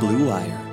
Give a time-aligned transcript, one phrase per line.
[0.00, 0.64] Blue Wire.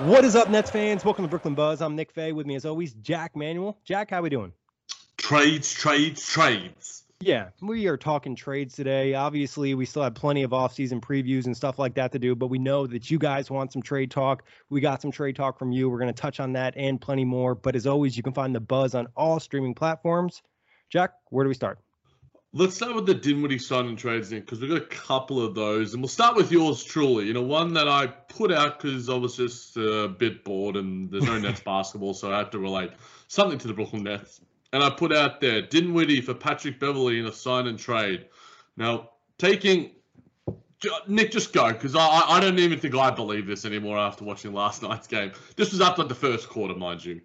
[0.00, 1.04] What is up, Nets fans?
[1.04, 1.80] Welcome to Brooklyn Buzz.
[1.80, 2.32] I'm Nick Fay.
[2.32, 3.78] With me, as always, Jack Manuel.
[3.84, 4.52] Jack, how we doing?
[5.16, 7.03] Trades, trades, trades.
[7.24, 9.14] Yeah, we are talking trades today.
[9.14, 12.48] Obviously, we still have plenty of offseason previews and stuff like that to do, but
[12.48, 14.44] we know that you guys want some trade talk.
[14.68, 15.88] We got some trade talk from you.
[15.88, 17.54] We're going to touch on that and plenty more.
[17.54, 20.42] But as always, you can find the buzz on all streaming platforms.
[20.90, 21.78] Jack, where do we start?
[22.52, 25.94] Let's start with the Dinwiddie signing trades, Nick, because we've got a couple of those.
[25.94, 27.24] And we'll start with yours truly.
[27.24, 31.10] You know, one that I put out because I was just a bit bored and
[31.10, 32.90] there's no Nets basketball, so I had to relate
[33.28, 34.42] something to the Brooklyn Nets
[34.74, 38.26] and I put out there Dinwiddie for Patrick Beverley in a sign and trade.
[38.76, 39.92] Now, taking
[41.06, 44.52] Nick, just go because I, I don't even think I believe this anymore after watching
[44.52, 45.30] last night's game.
[45.54, 47.20] This was after the first quarter, mind you.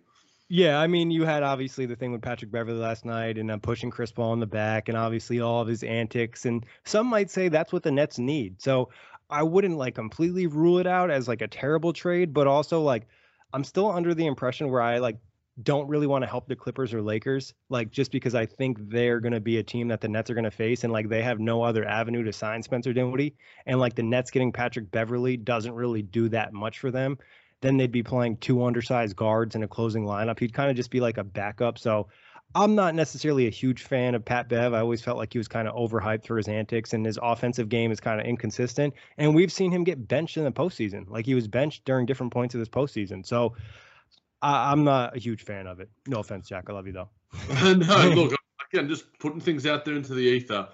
[0.48, 3.58] Yeah, I mean, you had obviously the thing with Patrick Beverley last night and uh,
[3.58, 6.46] pushing Chris Paul in the back, and obviously all of his antics.
[6.46, 8.62] And some might say that's what the Nets need.
[8.62, 8.90] So
[9.28, 13.08] I wouldn't like completely rule it out as like a terrible trade, but also like
[13.54, 15.18] I'm still under the impression where I like
[15.64, 19.20] don't really want to help the Clippers or Lakers, like just because I think they're
[19.20, 21.22] going to be a team that the Nets are going to face, and like they
[21.22, 25.38] have no other avenue to sign Spencer Dinwiddie, and like the Nets getting Patrick Beverley
[25.38, 27.18] doesn't really do that much for them.
[27.62, 30.40] Then they'd be playing two undersized guards in a closing lineup.
[30.40, 31.78] He'd kind of just be like a backup.
[31.78, 32.08] So
[32.56, 34.74] I'm not necessarily a huge fan of Pat Bev.
[34.74, 37.70] I always felt like he was kind of overhyped for his antics, and his offensive
[37.70, 38.94] game is kind of inconsistent.
[39.18, 41.10] And we've seen him get benched in the postseason.
[41.10, 43.26] Like he was benched during different points of this postseason.
[43.26, 43.56] So
[44.42, 45.90] I, am not a huge fan of it.
[46.08, 46.66] No offense, Jack.
[46.70, 47.10] I love you though.
[47.74, 48.40] no, look,
[48.72, 50.70] again, just putting things out there into the ether.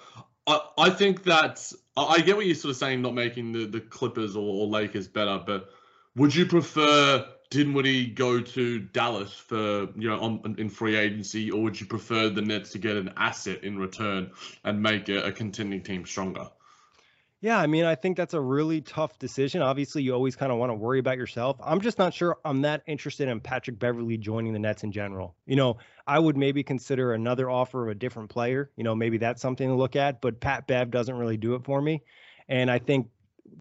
[0.48, 3.82] I, I think that I get what you're sort of saying, not making the, the
[3.82, 5.70] Clippers or, or Lakers better, but
[6.16, 11.64] would you prefer Dinwiddie go to Dallas for you know on, in free agency, or
[11.64, 14.32] would you prefer the Nets to get an asset in return
[14.64, 16.50] and make a, a contending team stronger?
[17.42, 19.62] Yeah, I mean, I think that's a really tough decision.
[19.62, 21.58] Obviously, you always kind of want to worry about yourself.
[21.64, 25.36] I'm just not sure I'm that interested in Patrick Beverley joining the Nets in general.
[25.46, 28.72] You know, I would maybe consider another offer of a different player.
[28.78, 31.66] You know, maybe that's something to look at, but Pat Bev doesn't really do it
[31.66, 32.02] for me.
[32.48, 33.10] And I think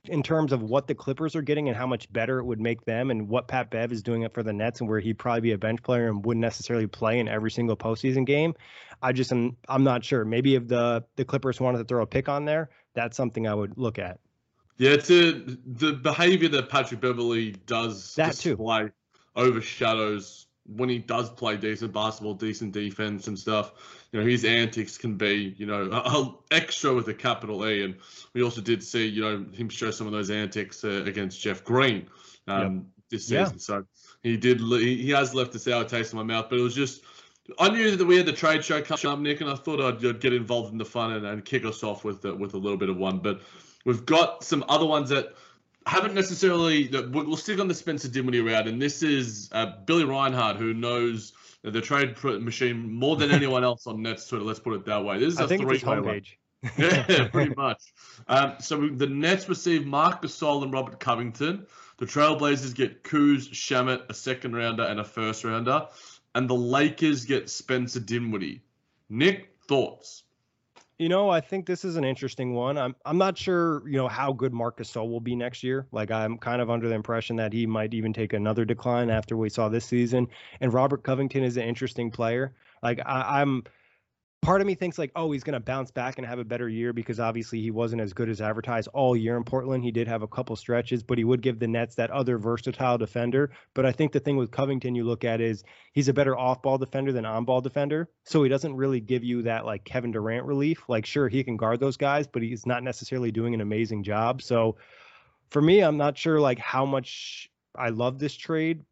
[0.04, 2.84] in terms of what the Clippers are getting and how much better it would make
[2.84, 5.40] them and what Pat Bev is doing it for the Nets and where he'd probably
[5.40, 8.54] be a bench player and wouldn't necessarily play in every single postseason game.
[9.02, 10.24] I just am I'm not sure.
[10.24, 13.54] Maybe if the the Clippers wanted to throw a pick on there, that's something I
[13.54, 14.18] would look at.
[14.76, 15.32] Yeah, it's a,
[15.66, 18.92] the behavior that Patrick Beverley does that display too.
[19.36, 23.72] overshadows when he does play decent basketball, decent defense and stuff.
[24.12, 27.84] You know, his antics can be, you know, a, a extra with a capital E.
[27.84, 27.96] And
[28.32, 31.62] we also did see, you know, him show some of those antics uh, against Jeff
[31.64, 32.08] Green
[32.48, 32.82] um, yep.
[33.10, 33.54] this season.
[33.56, 33.58] Yeah.
[33.58, 33.84] So
[34.22, 37.02] he did, he has left a sour taste in my mouth, but it was just,
[37.58, 40.20] I knew that we had the trade show coming up, Nick, and I thought I'd,
[40.20, 42.88] get involved in the fun and, and kick us off with with a little bit
[42.88, 43.18] of one.
[43.18, 43.40] But
[43.84, 45.34] we've got some other ones that
[45.86, 46.88] haven't necessarily.
[46.88, 51.34] We'll stick on the Spencer Dinwiddie route, and this is uh, Billy Reinhardt, who knows
[51.62, 54.44] the trade machine more than anyone else on Nets Twitter.
[54.44, 55.18] Let's put it that way.
[55.18, 56.36] This is I a think it's homepage.
[56.78, 57.92] yeah, pretty much.
[58.26, 61.66] Um, so we, the Nets receive Marc Gasol and Robert Covington.
[61.98, 65.86] The Trailblazers get Kuz, Shamet, a second rounder, and a first rounder
[66.34, 68.62] and the Lakers get Spencer Dinwiddie.
[69.08, 70.24] Nick, thoughts?
[70.98, 72.78] You know, I think this is an interesting one.
[72.78, 75.88] I'm I'm not sure, you know, how good Marcus Gasol will be next year.
[75.90, 79.36] Like I'm kind of under the impression that he might even take another decline after
[79.36, 80.28] we saw this season.
[80.60, 82.54] And Robert Covington is an interesting player.
[82.80, 83.64] Like I, I'm
[84.44, 86.68] part of me thinks like, oh, he's going to bounce back and have a better
[86.68, 89.82] year because obviously he wasn't as good as advertised all year in Portland.
[89.82, 92.98] He did have a couple stretches, but he would give the Nets that other versatile
[92.98, 93.50] defender.
[93.72, 96.78] But I think the thing with Covington you look at is he's a better off-ball
[96.78, 98.10] defender than on-ball defender.
[98.24, 100.84] So he doesn't really give you that like Kevin Durant relief.
[100.88, 104.42] Like sure, he can guard those guys, but he's not necessarily doing an amazing job.
[104.42, 104.76] So
[105.50, 108.82] for me, I'm not sure like how much I love this trade,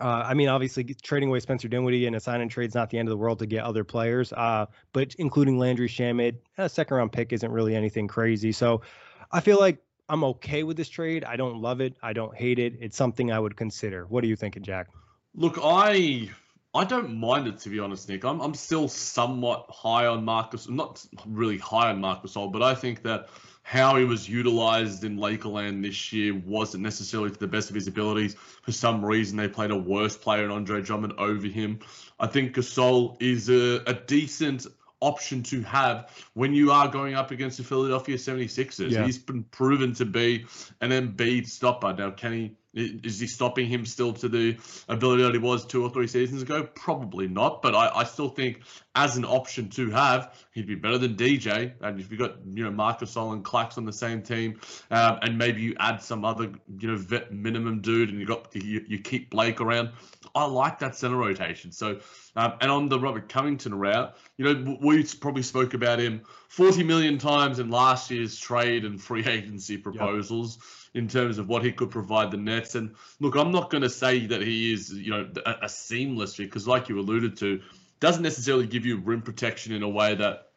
[0.00, 2.90] uh, I mean, obviously, trading away Spencer Dinwiddie and a sign and trade is not
[2.90, 4.32] the end of the world to get other players.
[4.32, 8.52] Uh, but including Landry Shamet, a second round pick isn't really anything crazy.
[8.52, 8.82] So
[9.30, 11.24] I feel like I'm okay with this trade.
[11.24, 11.96] I don't love it.
[12.02, 12.74] I don't hate it.
[12.80, 14.06] It's something I would consider.
[14.06, 14.88] What are you thinking, Jack?
[15.34, 16.30] Look, I
[16.74, 18.24] I don't mind it to be honest, Nick.
[18.24, 23.02] I'm I'm still somewhat high on Marcus, not really high on Marcus, but I think
[23.02, 23.28] that
[23.62, 27.86] how he was utilized in Lakeland this year wasn't necessarily to the best of his
[27.86, 28.34] abilities.
[28.34, 31.80] For some reason, they played a worse player in Andre Drummond over him.
[32.18, 34.66] I think Gasol is a, a decent
[35.00, 38.90] option to have when you are going up against the Philadelphia 76ers.
[38.90, 39.04] Yeah.
[39.04, 40.46] He's been proven to be
[40.80, 41.92] an Embiid stopper.
[41.92, 44.56] Now, can he is he stopping him still to the
[44.88, 46.62] ability that he was two or three seasons ago?
[46.74, 48.62] Probably not, but I, I still think
[48.94, 51.72] as an option to have, he'd be better than DJ.
[51.80, 54.60] And if you've got you know Marc Gasol and Clax on the same team,
[54.90, 58.54] um, and maybe you add some other you know vet minimum dude, and you got
[58.54, 59.90] you, you keep Blake around,
[60.34, 61.72] I like that center rotation.
[61.72, 62.00] So
[62.36, 66.84] um, and on the Robert Covington route, you know we probably spoke about him 40
[66.84, 70.56] million times in last year's trade and free agency proposals.
[70.56, 72.74] Yep in terms of what he could provide the Nets.
[72.74, 76.34] And look, I'm not going to say that he is, you know, a, a seamless
[76.34, 77.60] fit because, like you alluded to,
[78.00, 80.48] doesn't necessarily give you rim protection in a way that,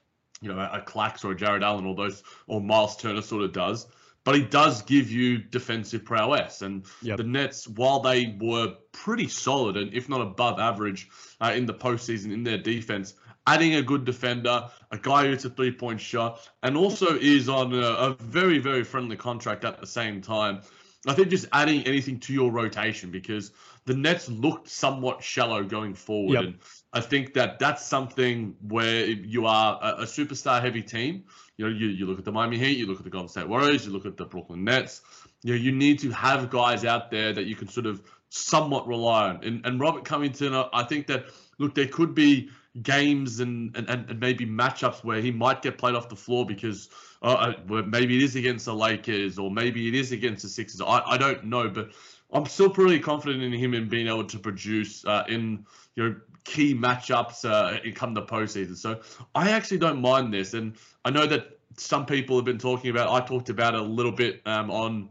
[0.42, 3.44] you know, a, a Clax or a Jarrett Allen or those or Miles Turner sort
[3.44, 3.88] of does.
[4.24, 6.64] But he does give you defensive prowess.
[6.64, 7.18] And yep.
[7.18, 11.08] the Nets, while they were pretty solid and if not above average
[11.40, 13.14] uh, in the postseason in their defense,
[13.48, 17.74] adding a good defender, a guy who's a three point shot, and also is on
[17.74, 20.62] a, a, very, very friendly contract at the same time.
[21.08, 23.52] I think just adding anything to your rotation because
[23.86, 26.34] the Nets looked somewhat shallow going forward.
[26.34, 26.44] Yep.
[26.44, 26.56] And
[26.94, 31.26] I think that that's something where you are a, a superstar heavy team.
[31.58, 33.48] You know, you, you look at the Miami Heat, you look at the Golden State
[33.48, 35.02] Warriors, you look at the Brooklyn Nets.
[35.44, 38.88] You know, you need to have guys out there that you can sort of somewhat
[38.88, 39.44] rely on.
[39.44, 41.26] And, and Robert Covington, I think that,
[41.60, 42.50] look, there could be
[42.82, 46.90] games and, and, and maybe matchups where he might get played off the floor because
[47.22, 50.82] uh, uh maybe it is against the Lakers or maybe it is against the Sixers.
[50.82, 51.92] I, I don't know, but
[52.32, 56.16] I'm still pretty confident in him in being able to produce uh, in you know
[56.44, 58.76] key matchups uh, come the postseason.
[58.76, 59.02] So
[59.34, 63.10] I actually don't mind this, and I know that some people have been talking about.
[63.10, 65.10] I talked about it a little bit um, on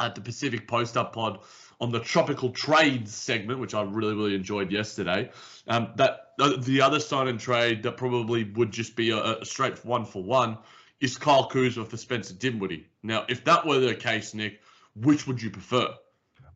[0.00, 1.40] at the Pacific Post Up Pod
[1.80, 5.30] on the tropical trades segment, which I really really enjoyed yesterday.
[5.68, 9.84] Um, that the other sign and trade that probably would just be a, a straight
[9.84, 10.58] one for one
[11.00, 12.86] is Kyle Kuzma for Spencer Dinwiddie.
[13.02, 14.60] Now, if that were the case, Nick,
[14.94, 15.94] which would you prefer?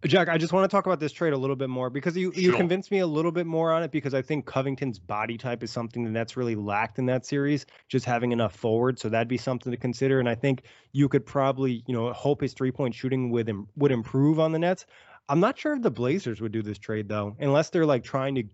[0.06, 2.32] Jack, I just want to talk about this trade a little bit more because you,
[2.32, 2.42] sure.
[2.42, 5.62] you convinced me a little bit more on it because I think Covington's body type
[5.62, 8.98] is something that that's really lacked in that series, just having enough forward.
[8.98, 10.18] So that'd be something to consider.
[10.18, 10.62] And I think
[10.92, 14.52] you could probably, you know, hope his three point shooting would Im- would improve on
[14.52, 14.86] the Nets.
[15.28, 18.36] I'm not sure if the Blazers would do this trade though, unless they're like trying
[18.36, 18.44] to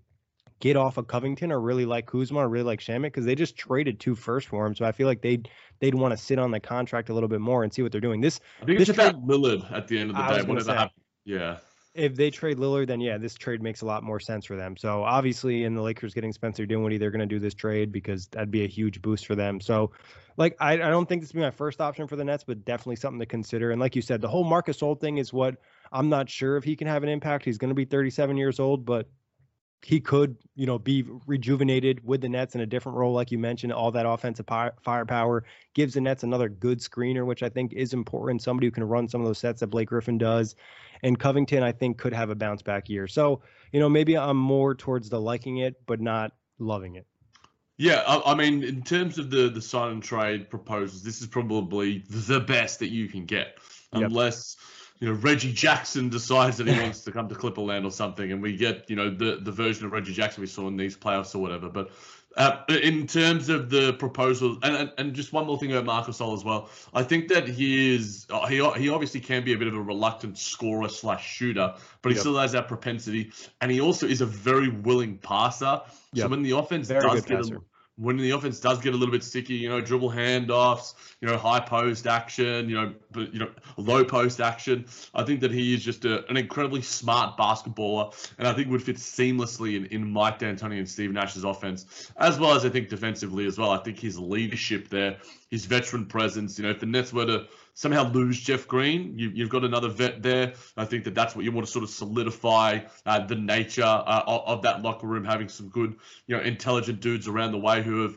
[0.60, 3.56] get off of Covington or really like Kuzma or really like Shamet because they just
[3.56, 4.74] traded two first for him.
[4.74, 5.48] So I feel like they'd
[5.80, 8.00] they'd want to sit on the contract a little bit more and see what they're
[8.00, 8.20] doing.
[8.20, 10.42] This I think this it's trade, about Lillard at the end of the day.
[10.42, 11.00] Whatever happens.
[11.24, 11.58] Yeah.
[11.94, 14.76] If they trade Lillard, then yeah, this trade makes a lot more sense for them.
[14.76, 18.26] So obviously, in the Lakers getting Spencer Dinwiddie, they're going to do this trade because
[18.28, 19.62] that'd be a huge boost for them.
[19.62, 19.92] So,
[20.36, 22.66] like, I, I don't think this would be my first option for the Nets, but
[22.66, 23.70] definitely something to consider.
[23.70, 25.56] And like you said, the whole Marc Old thing is what
[25.90, 27.46] I'm not sure if he can have an impact.
[27.46, 29.08] He's going to be 37 years old, but
[29.82, 33.38] he could, you know, be rejuvenated with the Nets in a different role, like you
[33.38, 33.72] mentioned.
[33.72, 38.42] All that offensive firepower gives the Nets another good screener, which I think is important.
[38.42, 40.56] Somebody who can run some of those sets that Blake Griffin does,
[41.02, 43.06] and Covington, I think, could have a bounce back year.
[43.06, 43.42] So,
[43.72, 47.06] you know, maybe I'm more towards the liking it, but not loving it.
[47.76, 51.26] Yeah, I, I mean, in terms of the the sign and trade proposals, this is
[51.26, 53.58] probably the best that you can get,
[53.92, 54.56] unless.
[54.58, 58.32] Yep you know Reggie Jackson decides that he wants to come to Clipperland or something,
[58.32, 60.96] and we get you know the the version of Reggie Jackson we saw in these
[60.96, 61.68] playoffs or whatever.
[61.68, 61.90] But
[62.36, 66.06] uh, in terms of the proposal, and, and, and just one more thing about Marc
[66.06, 69.58] Gasol as well, I think that he is uh, he he obviously can be a
[69.58, 72.20] bit of a reluctant scorer slash shooter, but he yep.
[72.20, 75.80] still has that propensity, and he also is a very willing passer.
[76.12, 76.24] Yep.
[76.24, 77.60] So when the offense very does get passer.
[77.96, 81.36] When the offense does get a little bit sticky, you know, dribble handoffs, you know,
[81.36, 84.84] high post action, you know, but you know, low post action.
[85.14, 88.82] I think that he is just a, an incredibly smart basketballer, and I think would
[88.82, 92.88] fit seamlessly in, in Mike D'Antoni and Steve Nash's offense, as well as I think
[92.88, 93.70] defensively as well.
[93.70, 95.16] I think his leadership there,
[95.50, 96.58] his veteran presence.
[96.58, 97.46] You know, if the Nets were to
[97.76, 100.54] somehow lose Jeff Green, you, have got another vet there.
[100.78, 104.22] I think that that's what you want to sort of solidify uh, the nature uh,
[104.26, 105.94] of, of that locker room, having some good,
[106.26, 108.16] you know, intelligent dudes around the way who have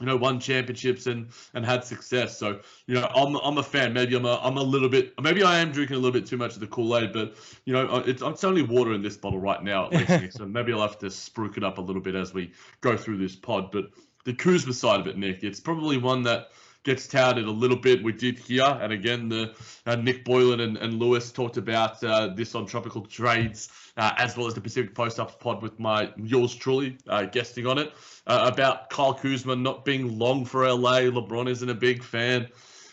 [0.00, 2.36] you know, won championships and and had success.
[2.36, 3.92] So, you know, I'm I'm a fan.
[3.92, 6.36] Maybe I'm a I'm a little bit maybe I am drinking a little bit too
[6.36, 9.38] much of the Kool Aid, but you know, it's it's only water in this bottle
[9.38, 10.38] right now at least.
[10.38, 13.18] so maybe I'll have to spruik it up a little bit as we go through
[13.18, 13.70] this pod.
[13.70, 13.90] But
[14.24, 16.48] the Kuzma side of it, Nick, it's probably one that
[16.84, 18.02] gets touted a little bit.
[18.02, 19.54] We did hear, and again, the
[19.86, 24.36] uh, Nick Boylan and, and Lewis talked about uh, this on Tropical Trades, uh, as
[24.36, 27.92] well as the Pacific Post Ups pod with my yours truly uh, guesting on it
[28.26, 31.00] uh, about Kyle Kuzma not being long for LA.
[31.00, 32.48] LeBron isn't a big fan.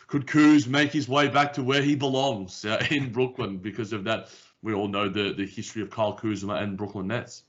[0.07, 4.03] Could Kuz make his way back to where he belongs uh, in Brooklyn because of
[4.05, 4.29] that?
[4.61, 7.43] We all know the the history of Kyle Kuzma and Brooklyn Nets.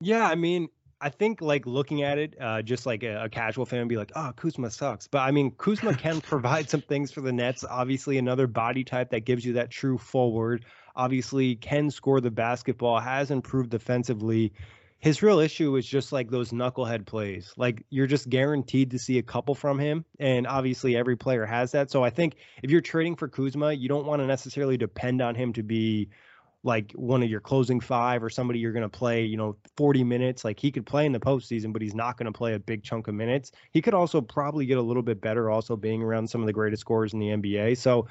[0.00, 0.68] Yeah, I mean,
[1.00, 4.12] I think like looking at it, uh, just like a, a, casual fan, be like,
[4.16, 7.64] "Oh, Kuzma sucks," but I mean, Kuzma can provide some things for the Nets.
[7.68, 10.64] Obviously, another body type that gives you that true forward.
[10.94, 14.54] Obviously, can score the basketball, has improved defensively.
[14.98, 17.52] His real issue is just like those knucklehead plays.
[17.58, 21.72] Like you're just guaranteed to see a couple from him, and obviously every player has
[21.72, 21.90] that.
[21.90, 25.34] So I think if you're trading for Kuzma, you don't want to necessarily depend on
[25.34, 26.08] him to be
[26.66, 30.02] like one of your closing five or somebody you're going to play, you know, 40
[30.04, 30.44] minutes.
[30.44, 32.82] Like he could play in the postseason, but he's not going to play a big
[32.82, 33.52] chunk of minutes.
[33.70, 36.52] He could also probably get a little bit better, also being around some of the
[36.52, 37.78] greatest scorers in the NBA.
[37.78, 38.08] So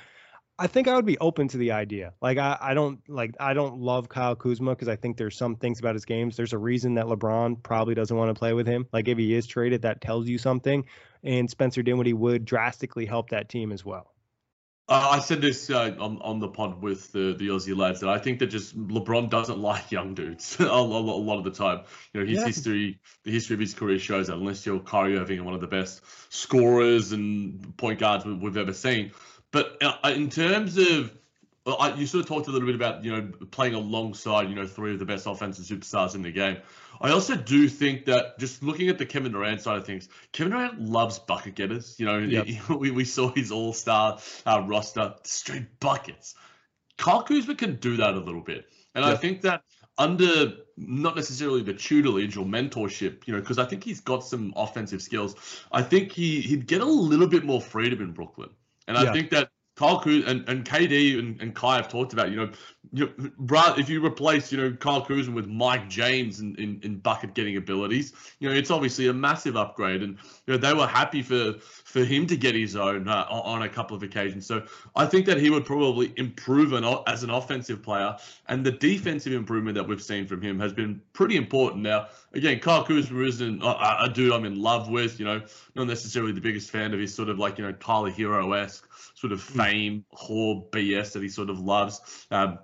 [0.58, 2.14] I think I would be open to the idea.
[2.22, 5.58] Like I, I don't like I don't love Kyle Kuzma because I think there's some
[5.58, 6.38] things about his games.
[6.38, 8.88] There's a reason that LeBron probably doesn't want to play with him.
[8.94, 10.86] Like if he is traded, that tells you something.
[11.24, 14.15] And Spencer Dinwiddie would drastically help that team as well.
[14.88, 18.10] Uh, I said this uh, on on the pod with the, the Aussie lads that
[18.10, 21.82] I think that just LeBron doesn't like young dudes a, a, lot of the time.
[22.14, 22.46] You know, his yeah.
[22.46, 25.62] history, the history of his career shows that unless you're Kyrie Irving and one of
[25.62, 29.12] the best scorers and point guards we've ever seen.
[29.52, 31.12] But uh, in terms of
[31.66, 34.68] I, you sort of talked a little bit about you know playing alongside you know
[34.68, 36.58] three of the best offensive superstars in the game.
[37.02, 40.54] I also do think that just looking at the Kevin Durant side of things, Kevin
[40.54, 41.96] Durant loves bucket getters.
[41.98, 42.48] You know, yep.
[42.70, 46.36] we, we saw his All Star uh, roster straight buckets.
[46.98, 49.16] Kyle Kuzma can do that a little bit, and yep.
[49.16, 49.64] I think that
[49.98, 54.54] under not necessarily the tutelage or mentorship, you know, because I think he's got some
[54.56, 55.36] offensive skills.
[55.72, 58.50] I think he he'd get a little bit more freedom in Brooklyn.
[58.88, 62.32] And I think that Kyle Kuz and, and KD and, and Kai have talked about,
[62.32, 62.50] you know,
[62.92, 63.14] you
[63.78, 67.58] if you replace, you know, Kyle Kuzma with Mike James in, in, in, bucket getting
[67.58, 70.02] abilities, you know, it's obviously a massive upgrade.
[70.02, 73.64] And, you know, they were happy for for him to get his own uh, on
[73.64, 74.46] a couple of occasions.
[74.46, 74.64] So
[74.96, 78.18] I think that he would probably improve an, as an offensive player.
[78.48, 81.84] And the defensive improvement that we've seen from him has been pretty important.
[81.84, 85.42] Now, again, Kyle Kuzma isn't a, a dude I'm in love with, you know,
[85.76, 88.88] not necessarily the biggest fan of his sort of like, you know, Tyler Herro esque
[89.16, 89.60] sort of hmm.
[89.60, 92.28] fame, whore BS that he sort of loves.
[92.32, 92.60] Um,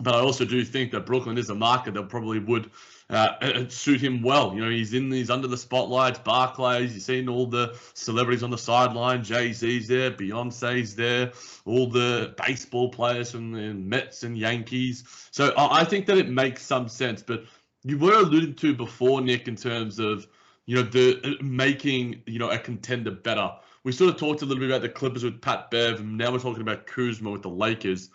[0.00, 2.70] but I also do think that Brooklyn is a market that probably would
[3.10, 4.54] uh, uh, suit him well.
[4.54, 6.94] You know, he's in these under the spotlights, Barclays.
[6.94, 9.24] You've seen all the celebrities on the sideline.
[9.24, 11.32] Jay Z's there, Beyonce's there,
[11.64, 15.04] all the baseball players from the Mets and Yankees.
[15.32, 17.22] So I think that it makes some sense.
[17.22, 17.44] But
[17.82, 20.28] you were alluding to before, Nick, in terms of
[20.66, 23.50] you know the uh, making you know a contender better.
[23.82, 26.30] We sort of talked a little bit about the Clippers with Pat Bev, and now
[26.30, 28.10] we're talking about Kuzma with the Lakers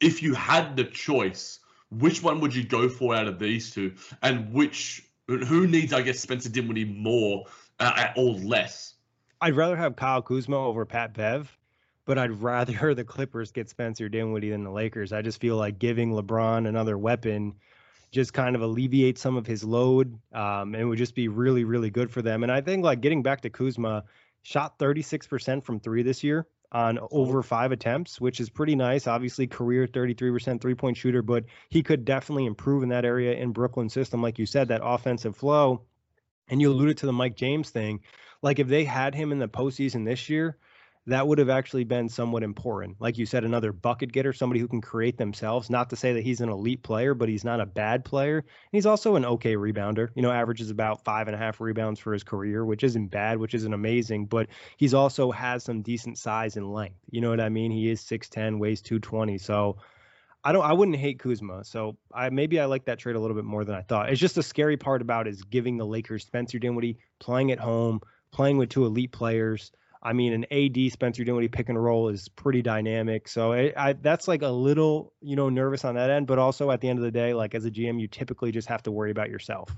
[0.00, 1.60] if you had the choice,
[1.90, 6.02] which one would you go for out of these two, and which who needs, I
[6.02, 7.46] guess, Spencer Dinwiddie more
[7.80, 8.94] uh, or less?
[9.40, 11.56] I'd rather have Kyle Kuzma over Pat Bev,
[12.04, 15.12] but I'd rather the Clippers get Spencer Dinwiddie than the Lakers.
[15.12, 17.54] I just feel like giving LeBron another weapon
[18.12, 20.18] just kind of alleviate some of his load.
[20.32, 22.44] Um, and it would just be really, really good for them.
[22.44, 24.04] And I think like getting back to Kuzma,
[24.42, 29.06] shot 36% from three this year on over five attempts, which is pretty nice.
[29.06, 33.52] Obviously, career 33% three point shooter, but he could definitely improve in that area in
[33.52, 34.20] Brooklyn system.
[34.20, 35.86] Like you said, that offensive flow.
[36.48, 38.00] And you alluded to the Mike James thing.
[38.42, 40.58] Like if they had him in the postseason this year,
[41.06, 42.96] that would have actually been somewhat important.
[43.00, 45.70] Like you said, another bucket getter, somebody who can create themselves.
[45.70, 48.38] Not to say that he's an elite player, but he's not a bad player.
[48.38, 50.08] And he's also an okay rebounder.
[50.16, 53.38] You know, averages about five and a half rebounds for his career, which isn't bad,
[53.38, 56.98] which isn't amazing, but he's also has some decent size and length.
[57.10, 57.70] You know what I mean?
[57.70, 59.38] He is 6'10, weighs 220.
[59.38, 59.76] So
[60.42, 61.64] I don't I wouldn't hate Kuzma.
[61.64, 64.10] So I maybe I like that trade a little bit more than I thought.
[64.10, 68.00] It's just the scary part about is giving the Lakers Spencer Dinwiddie playing at home,
[68.32, 69.72] playing with two elite players.
[70.06, 73.26] I mean, an AD Spencer Dinwiddie pick and roll is pretty dynamic.
[73.26, 76.28] So it, I, that's like a little, you know, nervous on that end.
[76.28, 78.68] But also at the end of the day, like as a GM, you typically just
[78.68, 79.74] have to worry about yourself.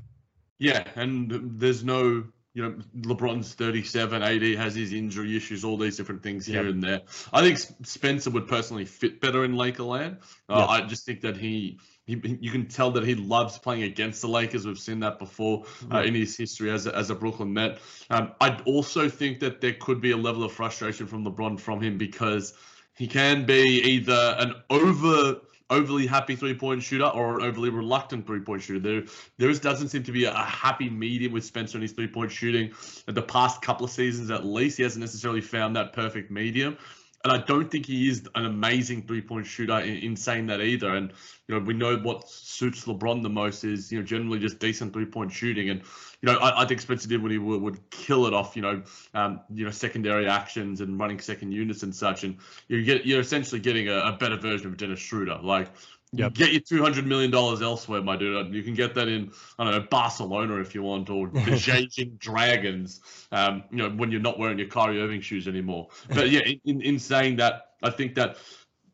[0.59, 2.75] Yeah, and there's no you know,
[3.15, 6.73] LeBron's 37, AD has his injury issues, all these different things here yep.
[6.73, 7.03] and there.
[7.33, 10.19] I think Spencer would personally fit better in Lakerland.
[10.49, 10.69] Uh, yep.
[10.69, 11.79] I just think that he,
[12.09, 14.67] he, you can tell that he loves playing against the Lakers.
[14.67, 17.79] We've seen that before uh, in his history as a, as a Brooklyn Net.
[18.09, 21.83] Um, I also think that there could be a level of frustration from LeBron from
[21.83, 22.55] him because
[22.95, 28.27] he can be either an over overly happy three point shooter or an overly reluctant
[28.27, 28.81] three point shooter.
[28.81, 29.05] There,
[29.37, 32.09] there is, doesn't seem to be a, a happy medium with Spencer and his three
[32.09, 32.73] point shooting.
[33.07, 36.79] In the past couple of seasons, at least, he hasn't necessarily found that perfect medium.
[37.25, 40.61] And I don't think he is an amazing three point shooter in, in, saying that
[40.61, 40.95] either.
[40.95, 41.13] And,
[41.49, 44.93] you know, we know what suits LeBron the most is, you know, generally just decent
[44.93, 45.71] three point shooting.
[45.71, 45.83] And,
[46.23, 48.83] you know, I, I think Spencer Dinwiddie would, would kill it off, you know,
[49.15, 52.23] um, you know, secondary actions and running second units and such.
[52.23, 52.37] And
[52.69, 55.41] you get, you're essentially getting a, a better version of Dennis Schroeder.
[55.43, 55.71] Like,
[56.13, 56.35] Yep.
[56.35, 58.55] Get your two hundred million dollars elsewhere, my dude.
[58.55, 62.19] You can get that in, I don't know, Barcelona if you want, or the Beijing
[62.19, 63.01] Dragons.
[63.31, 65.89] Um, you know, when you're not wearing your Kyrie Irving shoes anymore.
[66.09, 68.39] But yeah, in, in saying that, I think that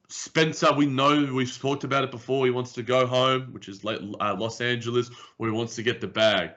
[0.09, 2.45] Spencer, we know we've talked about it before.
[2.45, 6.01] He wants to go home, which is uh, Los Angeles, where he wants to get
[6.01, 6.51] the bag.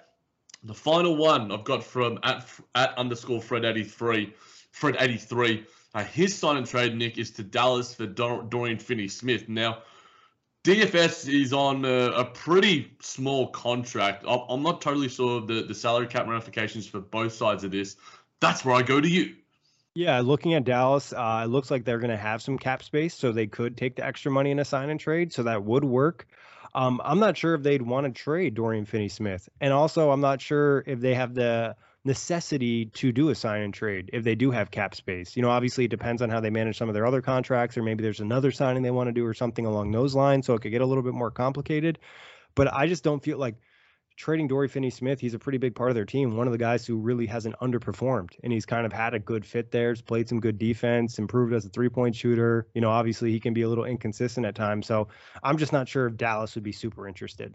[0.64, 4.34] The final one I've got from at at underscore Fred eighty three,
[4.72, 5.66] Fred eighty three.
[5.94, 9.48] Uh, his sign and trade, Nick, is to Dallas for Dor- Dorian Finney Smith.
[9.48, 9.80] Now,
[10.68, 14.26] DFS is on a, a pretty small contract.
[14.28, 17.96] I'm, not totally sure of the, the salary cap ramifications for both sides of this.
[18.42, 19.36] That's where I go to you.
[19.96, 23.16] Yeah, looking at Dallas, uh, it looks like they're going to have some cap space,
[23.16, 25.32] so they could take the extra money in a sign and trade.
[25.32, 26.28] So that would work.
[26.76, 30.42] Um, I'm not sure if they'd want to trade Dorian Finney-Smith, and also I'm not
[30.42, 34.50] sure if they have the necessity to do a sign and trade if they do
[34.50, 35.36] have cap space.
[35.36, 37.84] You know, obviously it depends on how they manage some of their other contracts, or
[37.84, 40.48] maybe there's another signing they want to do or something along those lines.
[40.48, 42.00] So it could get a little bit more complicated.
[42.56, 43.56] But I just don't feel like
[44.16, 46.36] trading Dory Finney Smith, he's a pretty big part of their team.
[46.36, 48.32] One of the guys who really hasn't underperformed.
[48.44, 49.92] And he's kind of had a good fit there.
[49.92, 52.68] He's played some good defense, improved as a three point shooter.
[52.74, 54.88] You know, obviously he can be a little inconsistent at times.
[54.88, 55.10] So
[55.44, 57.54] I'm just not sure if Dallas would be super interested.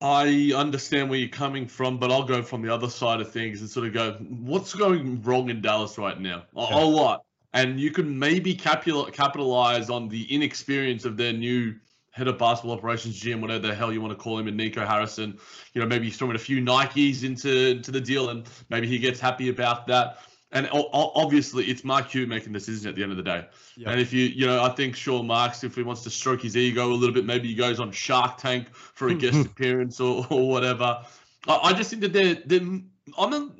[0.00, 3.60] I understand where you're coming from, but I'll go from the other side of things
[3.60, 6.44] and sort of go, what's going wrong in Dallas right now?
[6.56, 6.68] A, yeah.
[6.70, 7.24] Oh, a lot.
[7.52, 11.74] And you could maybe capital- capitalize on the inexperience of their new
[12.12, 14.86] head of basketball operations GM, whatever the hell you want to call him, and Nico
[14.86, 15.38] Harrison.
[15.74, 18.98] You know, maybe he's throwing a few Nikes into, into the deal, and maybe he
[18.98, 20.18] gets happy about that.
[20.52, 23.46] And obviously, it's Mark Cuban making the decision at the end of the day.
[23.76, 23.88] Yep.
[23.88, 26.56] And if you, you know, I think Sean Marks, if he wants to stroke his
[26.56, 30.26] ego a little bit, maybe he goes on Shark Tank for a guest appearance or,
[30.28, 31.04] or whatever.
[31.46, 32.80] I, I just think that they're, they're
[33.16, 33.50] I'm, a,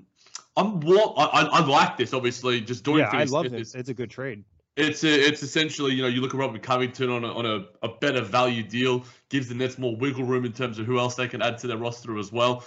[0.56, 2.12] I'm what I, I like this.
[2.12, 2.98] Obviously, just doing.
[2.98, 3.52] Yeah, I love it.
[3.52, 4.42] It's a good trade.
[4.76, 7.86] It's a, it's essentially you know you look at Robert Covington on a, on a,
[7.86, 11.16] a better value deal gives the Nets more wiggle room in terms of who else
[11.16, 12.64] they can add to their roster as well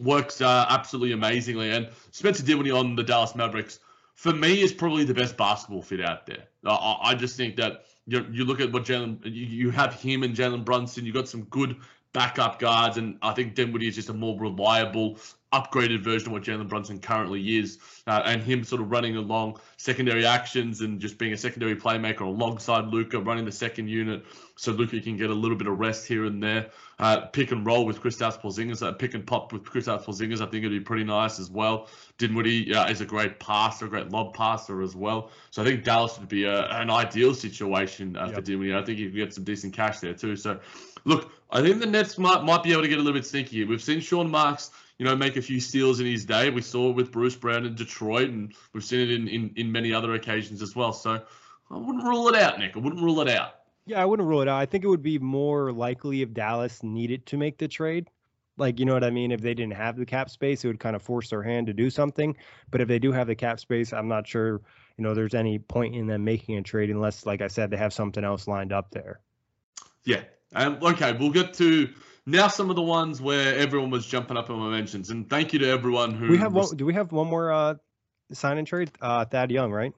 [0.00, 1.70] works uh, absolutely amazingly.
[1.70, 3.80] And Spencer Dinwiddie on the Dallas Mavericks,
[4.14, 6.44] for me, is probably the best basketball fit out there.
[6.64, 10.22] I, I just think that you, you look at what Jalen, you, you have him
[10.22, 11.76] and Jalen Brunson, You've got some good
[12.12, 15.18] backup guards, and I think Dinwiddie is just a more reliable,
[15.52, 19.58] upgraded version of what Jalen Brunson currently is, uh, and him sort of running along
[19.76, 24.24] secondary actions and just being a secondary playmaker alongside Luka, running the second unit,
[24.56, 26.70] so Luka can get a little bit of rest here and there.
[26.98, 30.46] Uh, pick and roll with Kristaps Porzingis, uh, pick and pop with Kristaps Porzingis, I
[30.46, 31.88] think it'd be pretty nice as well.
[32.18, 35.30] Dinwiddie uh, is a great passer, a great lob passer as well.
[35.50, 38.34] So I think Dallas would be a, an ideal situation uh, yep.
[38.34, 38.74] for Dinwiddie.
[38.74, 40.36] I think you could get some decent cash there too.
[40.36, 40.60] So,
[41.04, 43.64] look, I think the Nets might might be able to get a little bit sneaky.
[43.64, 46.50] We've seen Sean Marks you know, make a few steals in his day.
[46.50, 49.72] We saw it with Bruce Brown in Detroit, and we've seen it in, in, in
[49.72, 50.92] many other occasions as well.
[50.92, 51.22] So
[51.70, 52.76] I wouldn't rule it out, Nick.
[52.76, 53.54] I wouldn't rule it out.
[53.86, 54.60] Yeah, I wouldn't rule it out.
[54.60, 58.10] I think it would be more likely if Dallas needed to make the trade.
[58.58, 59.32] Like, you know what I mean?
[59.32, 61.72] If they didn't have the cap space, it would kind of force their hand to
[61.72, 62.36] do something.
[62.70, 64.60] But if they do have the cap space, I'm not sure,
[64.98, 67.78] you know, there's any point in them making a trade unless, like I said, they
[67.78, 69.20] have something else lined up there.
[70.04, 70.24] Yeah.
[70.54, 71.88] Um, okay, we'll get to
[72.26, 75.52] now some of the ones where everyone was jumping up in my mentions, and thank
[75.52, 76.28] you to everyone who.
[76.28, 76.76] We have one.
[76.76, 77.74] Do we have one more uh,
[78.32, 78.90] sign and trade?
[79.00, 79.92] Uh, Thad Young, right?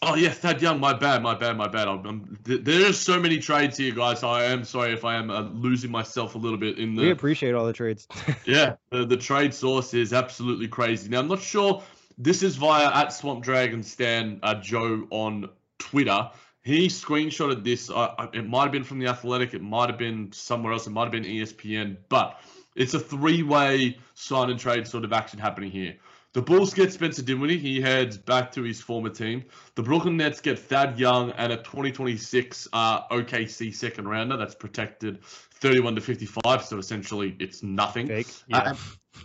[0.00, 0.78] Oh yeah, Thad Young.
[0.78, 1.88] My bad, my bad, my bad.
[1.88, 4.20] I'm, there's so many trades here, guys.
[4.20, 7.02] So I am sorry if I am uh, losing myself a little bit in the.
[7.02, 8.06] We appreciate all the trades.
[8.44, 11.08] yeah, the, the trade source is absolutely crazy.
[11.08, 11.82] Now I'm not sure.
[12.16, 15.48] This is via at Swamp Dragon Stan uh, Joe on
[15.78, 16.30] Twitter
[16.68, 17.88] he screenshotted this.
[17.88, 19.54] Uh, it might have been from the Athletic.
[19.54, 20.86] It might have been somewhere else.
[20.86, 21.96] It might have been ESPN.
[22.10, 22.38] But
[22.74, 25.96] it's a three-way sign and trade sort of action happening here.
[26.34, 27.56] The Bulls get Spencer Dinwiddie.
[27.56, 29.44] He heads back to his former team.
[29.76, 35.24] The Brooklyn Nets get Thad Young and a 2026 uh, OKC second rounder that's protected
[35.24, 36.64] 31 to 55.
[36.64, 38.08] So essentially, it's nothing.
[38.08, 38.28] Fake.
[38.46, 38.58] Yeah.
[38.58, 38.74] Uh,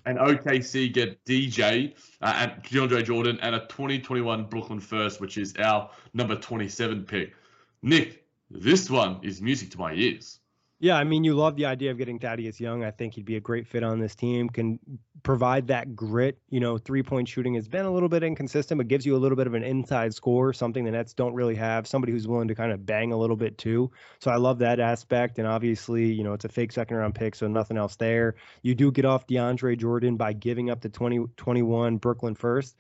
[0.06, 5.56] and OKC get DJ uh, and DeAndre Jordan and a 2021 Brooklyn first, which is
[5.58, 7.34] our number 27 pick.
[7.82, 10.40] Nick, this one is music to my ears.
[10.84, 12.84] Yeah, I mean, you love the idea of getting Thaddeus Young.
[12.84, 14.50] I think he'd be a great fit on this team.
[14.50, 14.80] Can
[15.24, 16.40] provide that grit.
[16.50, 19.18] You know, three point shooting has been a little bit inconsistent, but gives you a
[19.18, 21.88] little bit of an inside score, something the Nets don't really have.
[21.88, 23.92] Somebody who's willing to kind of bang a little bit too.
[24.20, 25.40] So I love that aspect.
[25.40, 28.36] And obviously, you know, it's a fake second round pick, so nothing else there.
[28.62, 32.76] You do get off DeAndre Jordan by giving up the 2021 Brooklyn first.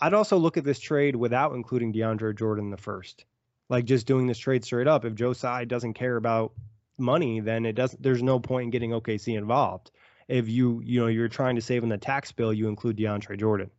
[0.00, 3.26] I'd also look at this trade without including DeAndre Jordan the first.
[3.68, 5.04] Like just doing this trade straight up.
[5.04, 6.52] If Joe Tsai doesn't care about
[6.98, 8.02] money, then it doesn't.
[8.02, 9.90] There's no point in getting OKC involved.
[10.28, 13.38] If you you know you're trying to save on the tax bill, you include DeAndre
[13.38, 13.70] Jordan.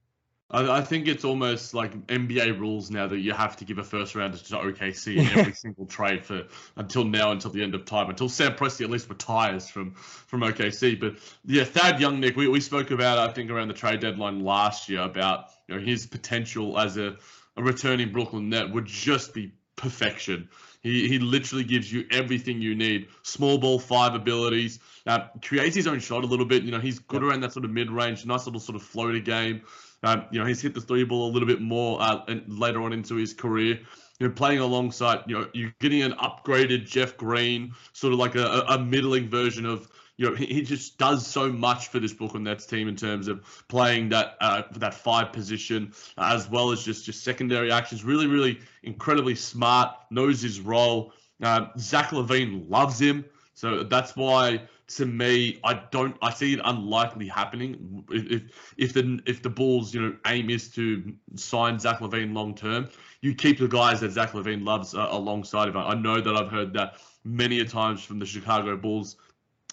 [0.51, 3.83] I, I think it's almost like NBA rules now that you have to give a
[3.83, 6.43] first rounder to OKC in every single trade for
[6.75, 10.41] until now, until the end of time, until Sam Presti at least retires from from
[10.41, 10.99] OKC.
[10.99, 14.43] But yeah, Thad Young, Nick, we, we spoke about I think around the trade deadline
[14.43, 17.17] last year about you know his potential as a,
[17.57, 20.49] a returning Brooklyn net would just be perfection.
[20.85, 23.07] He, he literally gives you everything you need.
[23.23, 24.77] Small ball five abilities.
[25.07, 26.61] Uh, creates his own shot a little bit.
[26.61, 29.19] You know, he's good around that sort of mid range, nice little sort of floater
[29.19, 29.63] game.
[30.03, 32.83] Um, you know, he's hit the three ball a little bit more uh, and later
[32.83, 33.79] on into his career.
[34.19, 38.35] You know, playing alongside, you know, you're getting an upgraded Jeff Green, sort of like
[38.35, 42.13] a, a middling version of you know, he, he just does so much for this
[42.13, 46.83] Brooklyn Nets team in terms of playing that uh, that five position as well as
[46.83, 48.03] just just secondary actions.
[48.03, 51.13] Really, really incredibly smart, knows his role.
[51.43, 56.15] Uh, Zach LaVine loves him, so that's why to me, I don't.
[56.21, 58.05] I see it unlikely happening.
[58.11, 58.43] If
[58.77, 62.89] if the if the Bulls, you know, aim is to sign Zach LaVine long term,
[63.21, 65.81] you keep the guys that Zach LaVine loves uh, alongside of him.
[65.81, 69.17] I know that I've heard that many a times from the Chicago Bulls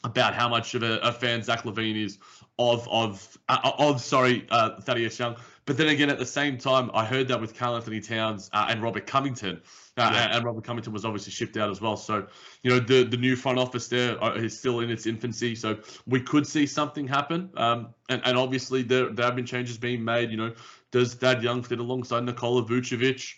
[0.05, 2.19] about how much of a, a fan Zach LaVine is
[2.59, 5.37] of of uh, of sorry uh, Thaddeus Young.
[5.65, 8.83] But then again, at the same time, I heard that with Karl-Anthony Towns uh, and
[8.83, 9.63] Robert Covington,
[9.97, 10.37] uh, yeah.
[10.37, 11.97] and Robert Covington was obviously shipped out as well.
[11.97, 12.27] So
[12.63, 15.55] you know the the new front office there uh, still in its infancy.
[15.55, 17.51] So we could see something happen.
[17.57, 20.31] Um, and and obviously there there have been changes being made.
[20.31, 20.55] You know,
[20.91, 23.35] does Thad Young fit alongside Nikola Vucevic?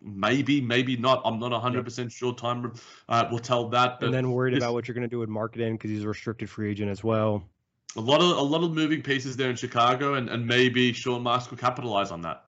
[0.00, 1.22] Maybe, maybe not.
[1.24, 2.08] I'm not 100% yeah.
[2.08, 2.34] sure.
[2.34, 2.72] Time
[3.08, 4.02] uh, will tell that.
[4.02, 6.50] And then worried about what you're going to do with Markkanen because he's a restricted
[6.50, 7.44] free agent as well.
[7.96, 11.22] A lot of a lot of moving pieces there in Chicago, and, and maybe Sean
[11.22, 12.44] Marks will capitalize on that.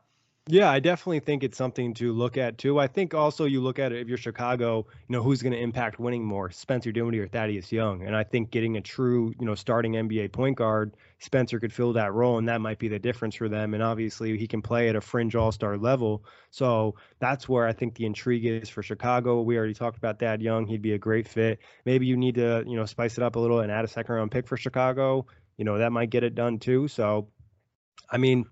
[0.52, 2.80] Yeah, I definitely think it's something to look at too.
[2.80, 5.58] I think also you look at it if you're Chicago, you know, who's going to
[5.60, 8.02] impact winning more, Spencer Dinwiddie or Thaddeus Young.
[8.02, 11.92] And I think getting a true, you know, starting NBA point guard, Spencer could fill
[11.92, 13.74] that role, and that might be the difference for them.
[13.74, 16.24] And obviously, he can play at a fringe All Star level.
[16.50, 19.42] So that's where I think the intrigue is for Chicago.
[19.42, 21.60] We already talked about Thad Young; he'd be a great fit.
[21.84, 24.16] Maybe you need to, you know, spice it up a little and add a second
[24.16, 25.26] round pick for Chicago.
[25.58, 26.88] You know, that might get it done too.
[26.88, 27.28] So,
[28.10, 28.46] I mean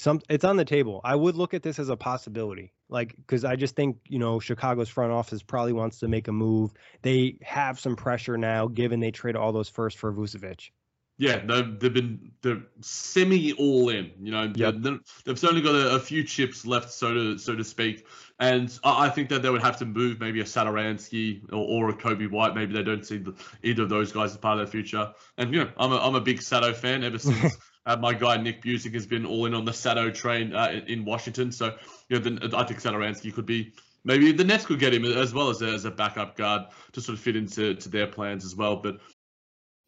[0.00, 1.00] some it's on the table.
[1.04, 2.72] I would look at this as a possibility.
[2.88, 6.32] Like cuz I just think, you know, Chicago's front office probably wants to make a
[6.32, 6.72] move.
[7.02, 10.70] They have some pressure now given they trade all those first for Vucevic.
[11.18, 14.10] Yeah, they've, they've been they're semi all in.
[14.22, 14.76] You know, yep.
[14.78, 18.06] they've only got a, a, few chips left, so to so to speak.
[18.38, 21.92] And I think that they would have to move maybe a Satoransky or, or a
[21.92, 22.54] Coby White.
[22.54, 25.12] Maybe they don't see the, either of those guys as part of their future.
[25.36, 27.58] And you know, I'm a I'm a big Sato fan ever since
[27.90, 31.04] Uh, my guy Nick Busick has been all in on the Sato train uh, in
[31.04, 31.50] Washington.
[31.50, 31.76] So
[32.08, 33.72] you know, the, I think Satoransky could be
[34.04, 37.00] maybe the Nets could get him as well as a, as a backup guard to
[37.00, 38.76] sort of fit into to their plans as well.
[38.76, 38.98] But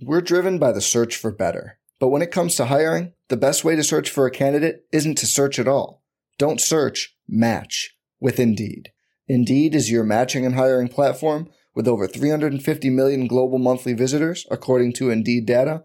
[0.01, 1.79] we're driven by the search for better.
[2.01, 5.19] But when it comes to hiring, the best way to search for a candidate isn't
[5.19, 6.03] to search at all.
[6.39, 8.91] Don't search, match with Indeed.
[9.29, 14.95] Indeed is your matching and hiring platform with over 350 million global monthly visitors, according
[14.95, 15.85] to Indeed data,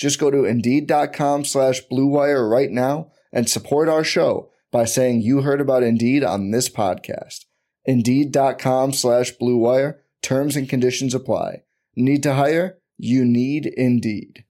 [0.00, 5.42] Just go to Indeed.com slash BlueWire right now and support our show by saying you
[5.42, 7.44] heard about Indeed on this podcast.
[7.84, 9.98] Indeed.com slash BlueWire.
[10.22, 11.64] Terms and conditions apply.
[11.96, 12.78] Need to hire?
[12.96, 14.44] You need Indeed.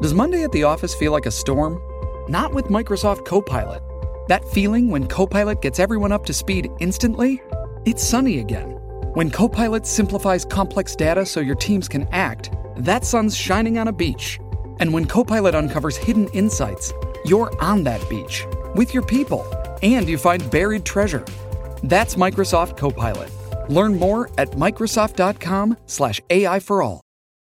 [0.00, 1.80] Does Monday at the office feel like a storm?
[2.28, 3.82] Not with Microsoft Copilot.
[4.26, 7.40] That feeling when Copilot gets everyone up to speed instantly?
[7.84, 8.70] It's sunny again.
[9.14, 12.50] When Copilot simplifies complex data so your teams can act,
[12.82, 14.38] that sun's shining on a beach.
[14.80, 16.92] And when Copilot uncovers hidden insights,
[17.24, 19.46] you're on that beach with your people
[19.82, 21.24] and you find buried treasure.
[21.84, 23.30] That's Microsoft Copilot.
[23.68, 27.00] Learn more at Microsoft.com/slash AI for all.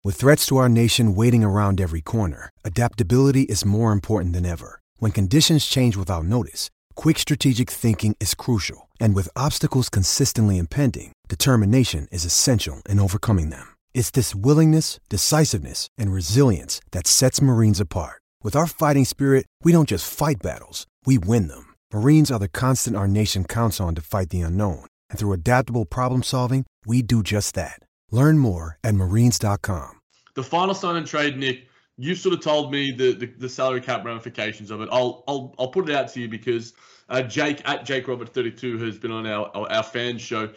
[0.04, 4.80] With threats to our nation waiting around every corner, adaptability is more important than ever.
[4.98, 8.90] When conditions change without notice, quick strategic thinking is crucial.
[9.00, 13.73] And with obstacles consistently impending, determination is essential in overcoming them.
[13.94, 18.20] It's this willingness, decisiveness, and resilience that sets Marines apart.
[18.42, 21.74] With our fighting spirit, we don't just fight battles, we win them.
[21.92, 24.84] Marines are the constant our nation counts on to fight the unknown.
[25.08, 27.78] And through adaptable problem solving, we do just that.
[28.10, 30.00] Learn more at marines.com.
[30.34, 33.80] The final sign and trade, Nick, you sort of told me the, the, the, salary
[33.80, 34.88] cap ramifications of it.
[34.90, 36.72] I'll I'll I'll put it out to you because
[37.08, 40.50] uh, Jake at Jake Robert 32 has been on our our, our fan show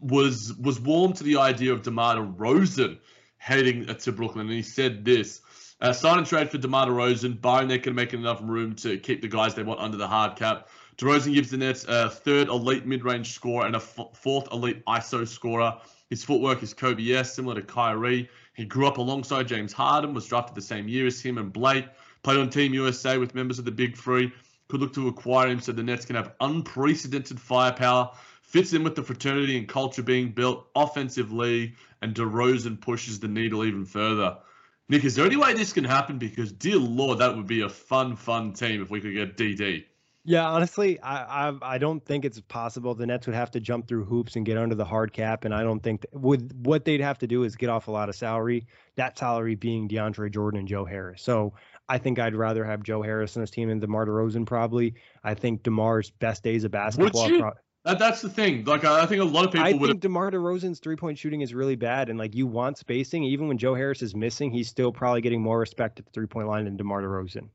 [0.00, 2.98] was was warm to the idea of DeMar DeRozan
[3.38, 5.40] heading to Brooklyn, and he said this.
[5.80, 9.20] Uh, sign and trade for DeMar DeRozan, barring they can make enough room to keep
[9.20, 10.68] the guys they want under the hard cap.
[10.96, 15.28] DeRozan gives the Nets a third elite mid-range scorer and a f- fourth elite ISO
[15.28, 15.76] scorer.
[16.08, 18.30] His footwork is Kobe S, similar to Kyrie.
[18.54, 21.86] He grew up alongside James Harden, was drafted the same year as him and Blake,
[22.22, 24.32] played on Team USA with members of the Big Three.
[24.68, 28.10] Could look to acquire him so the Nets can have unprecedented firepower.
[28.46, 33.28] Fits in with the fraternity and culture being built, offensive league, and DeRozan pushes the
[33.28, 34.38] needle even further.
[34.88, 36.18] Nick, is there any way this can happen?
[36.18, 39.84] Because, dear Lord, that would be a fun, fun team if we could get DD.
[40.24, 42.94] Yeah, honestly, I, I, I don't think it's possible.
[42.94, 45.54] The Nets would have to jump through hoops and get under the hard cap, and
[45.54, 48.08] I don't think th- with what they'd have to do is get off a lot
[48.08, 48.66] of salary.
[48.96, 51.22] That salary being DeAndre Jordan and Joe Harris.
[51.22, 51.54] So
[51.88, 54.46] I think I'd rather have Joe Harris on his team than DeMar DeRozan.
[54.46, 54.94] Probably.
[55.22, 57.22] I think DeMar's best days of basketball.
[57.22, 57.52] Would you?
[57.86, 58.64] That, that's the thing.
[58.64, 59.68] Like I think a lot of people.
[59.68, 62.78] I would think DeMar DeRozan's three point shooting is really bad, and like you want
[62.78, 63.22] spacing.
[63.22, 66.26] Even when Joe Harris is missing, he's still probably getting more respect at the three
[66.26, 67.48] point line than DeMar DeRozan.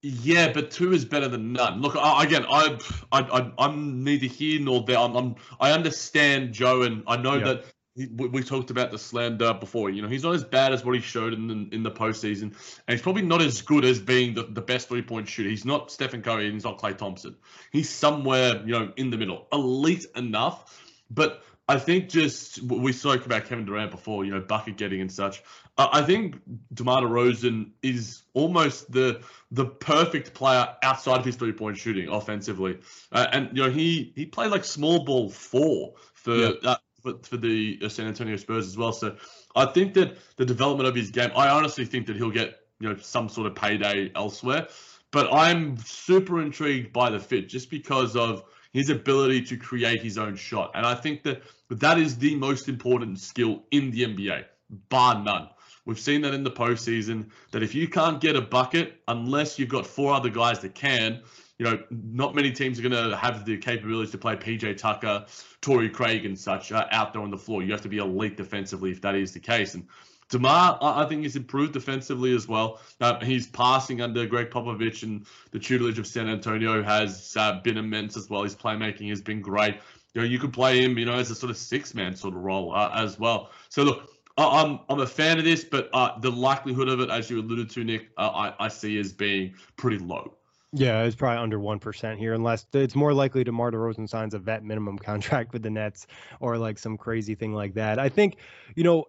[0.00, 1.82] Yeah, but two is better than none.
[1.82, 2.78] Look, I, again, I,
[3.12, 4.96] I, I, am neither here nor there.
[4.96, 7.64] I'm, I'm, i understand Joe, and I know that
[8.06, 9.90] we, we, talked about the slander before.
[9.90, 12.42] You know, he's not as bad as what he showed in the, in the postseason,
[12.42, 12.52] and
[12.88, 15.48] he's probably not as good as being the, the best three point shooter.
[15.48, 17.36] He's not Stephen Curry, and he's not Klay Thompson.
[17.72, 23.26] He's somewhere, you know, in the middle, elite enough, but I think just we spoke
[23.26, 25.42] about Kevin Durant before, you know, bucket getting and such.
[25.76, 26.36] Uh, I think
[26.72, 32.78] DeMar DeRozan is almost the the perfect player outside of his three point shooting offensively,
[33.12, 36.50] uh, and you know he he played like small ball four for yeah.
[36.64, 38.92] uh, for, for the uh, San Antonio Spurs as well.
[38.92, 39.16] So
[39.56, 42.88] I think that the development of his game, I honestly think that he'll get you
[42.88, 44.68] know some sort of payday elsewhere.
[45.10, 50.18] But I'm super intrigued by the fit just because of his ability to create his
[50.18, 50.70] own shot.
[50.74, 54.44] And I think that that is the most important skill in the NBA,
[54.90, 55.48] bar none.
[55.86, 59.70] We've seen that in the postseason that if you can't get a bucket unless you've
[59.70, 61.22] got four other guys that can,
[61.58, 65.26] you know, not many teams are going to have the capabilities to play PJ Tucker,
[65.60, 67.62] Torrey Craig, and such uh, out there on the floor.
[67.62, 69.74] You have to be elite defensively if that is the case.
[69.74, 69.86] And
[70.28, 72.80] DeMar, I think, he's improved defensively as well.
[73.00, 77.76] Uh, he's passing under Gregg Popovich and the tutelage of San Antonio has uh, been
[77.76, 78.44] immense as well.
[78.44, 79.76] His playmaking has been great.
[80.14, 82.42] You know, you could play him, you know, as a sort of six-man sort of
[82.42, 83.50] role uh, as well.
[83.68, 87.28] So look, I'm I'm a fan of this, but uh, the likelihood of it, as
[87.28, 90.37] you alluded to, Nick, uh, I I see as being pretty low.
[90.72, 94.38] Yeah, it's probably under one percent here, unless it's more likely DeMar DeRozan signs a
[94.38, 96.06] vet minimum contract with the Nets
[96.40, 97.98] or like some crazy thing like that.
[97.98, 98.36] I think,
[98.74, 99.06] you know,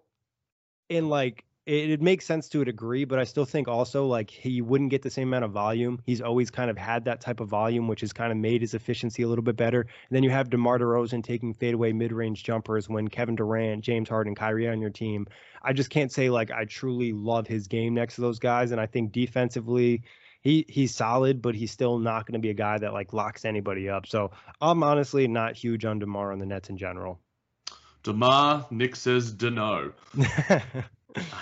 [0.88, 4.32] in like it, it, makes sense to a degree, but I still think also like
[4.32, 6.02] he wouldn't get the same amount of volume.
[6.06, 8.74] He's always kind of had that type of volume, which has kind of made his
[8.74, 9.82] efficiency a little bit better.
[9.82, 14.34] And then you have DeMar DeRozan taking fadeaway mid-range jumpers when Kevin Durant, James Harden,
[14.34, 15.28] Kyrie on your team.
[15.62, 18.72] I just can't say like I truly love his game next to those guys.
[18.72, 20.02] And I think defensively,
[20.42, 23.46] he he's solid, but he's still not going to be a guy that like locks
[23.46, 24.08] anybody up.
[24.08, 27.20] So I'm honestly not huge on DeMar on the Nets in general.
[28.04, 29.94] DeMar, Nick says Deno.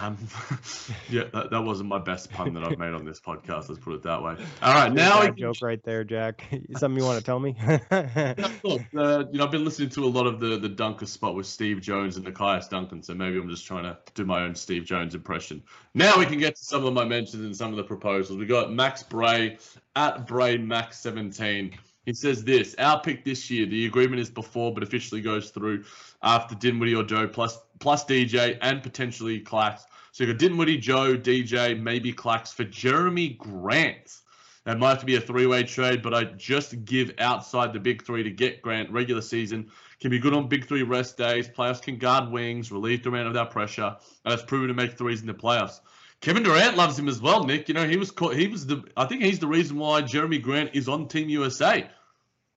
[0.01, 0.17] Um,
[1.09, 3.69] yeah, that, that wasn't my best pun that I've made on this podcast.
[3.69, 4.35] Let's put it that way.
[4.61, 6.43] All right, now a joke right there, Jack.
[6.77, 7.55] Something you want to tell me?
[7.91, 11.45] uh, you know, I've been listening to a lot of the the Dunker spot with
[11.45, 14.85] Steve Jones and Nekias Duncan, so maybe I'm just trying to do my own Steve
[14.85, 15.63] Jones impression.
[15.93, 18.37] Now we can get to some of my mentions and some of the proposals.
[18.37, 19.57] We got Max Bray
[19.95, 23.65] at Bray Max 17 He says this: Our pick this year.
[23.65, 25.83] The agreement is before, but officially goes through
[26.21, 29.81] after Dinwiddie or Joe plus plus DJ and potentially Clax.
[30.11, 34.17] So you got Dinwiddie, Joe, DJ, maybe Clax for Jerami Grant.
[34.65, 38.03] That might have to be a three-way trade, but I just give outside the big
[38.03, 38.91] three to get Grant.
[38.91, 41.47] Regular season can be good on big three rest days.
[41.47, 45.21] Playoffs can guard wings, relieve Durant of that pressure, and it's proven to make threes
[45.21, 45.79] in the playoffs.
[46.19, 47.67] Kevin Durant loves him as well, Nick.
[47.67, 50.41] You know he was caught, he was the I think he's the reason why Jerami
[50.41, 51.87] Grant is on Team USA.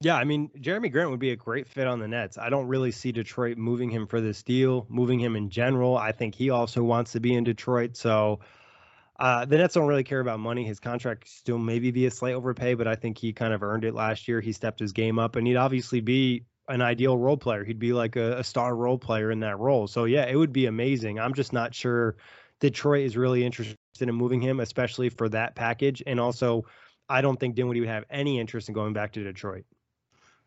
[0.03, 2.39] Yeah, I mean, Jerami Grant would be a great fit on the Nets.
[2.39, 5.95] I don't really see Detroit moving him for this deal, moving him in general.
[5.95, 7.99] I think he also wants to be in Detroit.
[7.99, 8.41] So
[9.19, 10.65] uh, the Nets don't really care about money.
[10.65, 13.85] His contract still maybe be a slight overpay, but I think he kind of earned
[13.85, 14.41] it last year.
[14.41, 17.63] He stepped his game up, and he'd obviously be an ideal role player.
[17.63, 19.87] He'd be like a, a star role player in that role.
[19.87, 21.21] So yeah, it would be amazing.
[21.21, 22.17] I'm just not sure
[22.61, 26.03] Detroit is really interested in moving him, especially for that package.
[26.07, 26.65] And also,
[27.07, 29.67] I don't think Dinwiddie would have any interest in going back to Detroit.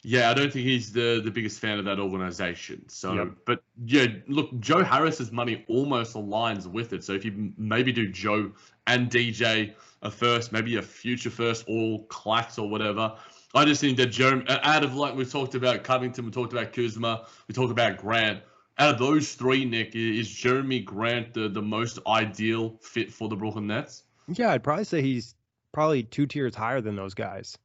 [0.05, 2.87] Yeah, I don't think he's the, the biggest fan of that organization.
[2.89, 3.29] So, yep.
[3.45, 7.05] but yeah, look, Joe Harris's money almost aligns with it.
[7.05, 8.51] So if you maybe do Joe
[8.85, 13.15] and DJ a first, maybe a future first, all Clax or whatever.
[13.55, 16.53] I just think that Jerami, uh, out of like we talked about Covington, we talked
[16.53, 18.41] about Kuzma, we talked about Grant.
[18.79, 23.35] Out of those three, Nick, is Jerami Grant the, the most ideal fit for the
[23.35, 24.03] Brooklyn Nets?
[24.27, 25.35] Yeah, I'd probably say he's
[25.71, 27.57] probably two tiers higher than those guys.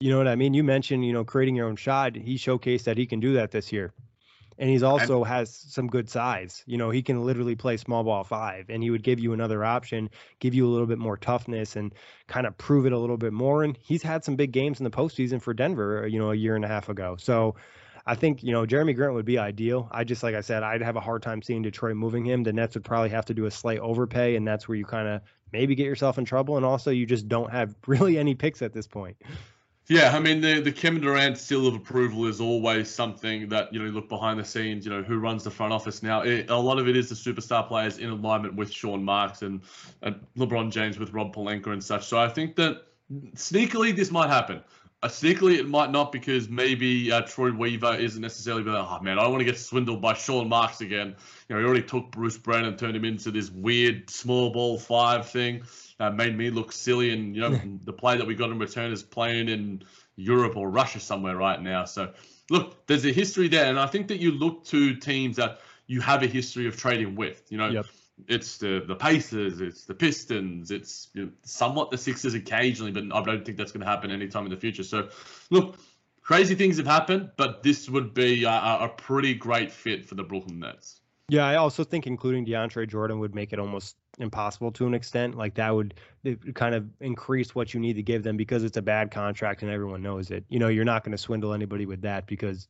[0.00, 0.54] You know what I mean?
[0.54, 2.16] You mentioned, you know, creating your own shot.
[2.16, 3.92] He showcased that he can do that this year.
[4.58, 6.62] And he's also has some good size.
[6.66, 9.64] You know, he can literally play small ball five and he would give you another
[9.64, 11.92] option, give you a little bit more toughness and
[12.28, 13.64] kind of prove it a little bit more.
[13.64, 16.54] And he's had some big games in the postseason for Denver, you know, a year
[16.54, 17.16] and a half ago.
[17.18, 17.56] So
[18.06, 19.88] I think, you know, Jerami Grant would be ideal.
[19.90, 22.42] I just, like I said, I'd have a hard time seeing Detroit moving him.
[22.42, 25.08] The Nets would probably have to do a slight overpay, and that's where you kind
[25.08, 26.56] of maybe get yourself in trouble.
[26.56, 29.16] And also, you just don't have really any picks at this point.
[29.86, 33.78] Yeah, I mean the the Kevin Durant seal of approval is always something that you
[33.78, 34.86] know look behind the scenes.
[34.86, 36.22] You know who runs the front office now.
[36.22, 39.60] It, a lot of it is the superstar players in alignment with Sean Marks and,
[40.00, 42.06] and LeBron James with Rob Pelinka and such.
[42.06, 42.86] So I think that
[43.34, 44.62] sneakily this might happen.
[45.02, 49.18] Uh, sneakily it might not because maybe uh, Troy Weaver isn't necessarily like, oh man,
[49.18, 51.14] I don't want to get swindled by Sean Marks again.
[51.50, 54.78] You know, he already took Bruce Brown and turned him into this weird small ball
[54.78, 55.64] five thing
[56.00, 57.12] uh, made me look silly.
[57.12, 59.82] And you know, the player that we got in return is playing in
[60.16, 61.84] Europe or Russia somewhere right now.
[61.84, 62.12] So
[62.50, 66.00] look, there's a history there, and I think that you look to teams that you
[66.00, 67.50] have a history of trading with.
[67.50, 67.68] You know.
[67.68, 67.86] Yep.
[68.28, 73.12] It's the the Pacers, it's the Pistons, it's you know, somewhat the Sixers occasionally, but
[73.12, 74.84] I don't think that's going to happen anytime in the future.
[74.84, 75.08] So,
[75.50, 75.78] look,
[76.22, 80.22] crazy things have happened, but this would be a, a pretty great fit for the
[80.22, 81.00] Brooklyn Nets.
[81.28, 85.36] Yeah, I also think including DeAndre Jordan would make it almost impossible to an extent.
[85.36, 85.94] Like that would
[86.54, 89.70] kind of increase what you need to give them because it's a bad contract and
[89.70, 90.44] everyone knows it.
[90.48, 92.68] You know, you're not going to swindle anybody with that because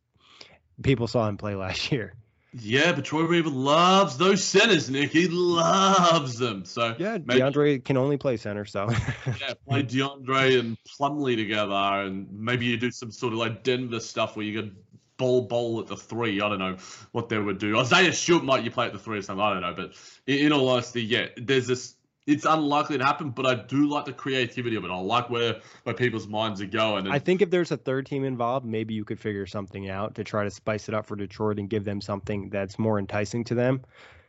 [0.82, 2.14] people saw him play last year.
[2.56, 5.10] Yeah, but Troy Weaver loves those centers, Nick.
[5.10, 6.64] He loves them.
[6.64, 8.64] So yeah, maybe, DeAndre can only play center.
[8.64, 8.88] So
[9.26, 13.98] yeah, play DeAndre and Plumlee together, and maybe you do some sort of like Denver
[13.98, 14.72] stuff where you get
[15.16, 16.40] ball bowl at the three.
[16.40, 16.76] I don't know
[17.12, 17.78] what they would do.
[17.78, 19.44] Isaiah Stewart might you play at the three or something.
[19.44, 19.74] I don't know.
[19.74, 19.92] But
[20.26, 21.96] in, in all honesty, yeah, there's this.
[22.26, 24.90] It's unlikely to happen, but I do like the creativity of it.
[24.90, 27.04] I like where where people's minds are going.
[27.04, 30.14] And I think if there's a third team involved, maybe you could figure something out
[30.14, 33.44] to try to spice it up for Detroit and give them something that's more enticing
[33.44, 33.82] to them.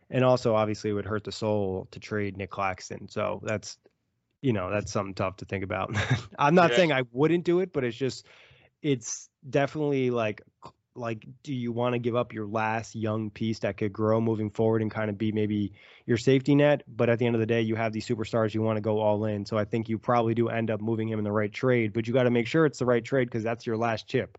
[0.10, 3.08] And also, obviously, it would hurt the soul to trade Nick Claxton.
[3.08, 3.78] So that's,
[4.42, 5.96] you know, that's something tough to think about.
[6.40, 6.76] I'm not yeah.
[6.78, 8.26] saying I wouldn't do it, but it's just,
[8.82, 10.42] it's definitely like
[10.96, 14.50] like do you want to give up your last young piece that could grow moving
[14.50, 15.74] forward and kind of be maybe
[16.06, 18.62] your safety net but at the end of the day you have these superstars you
[18.62, 21.20] want to go all in so i think you probably do end up moving him
[21.20, 23.44] in the right trade but you got to make sure it's the right trade because
[23.44, 24.38] that's your last chip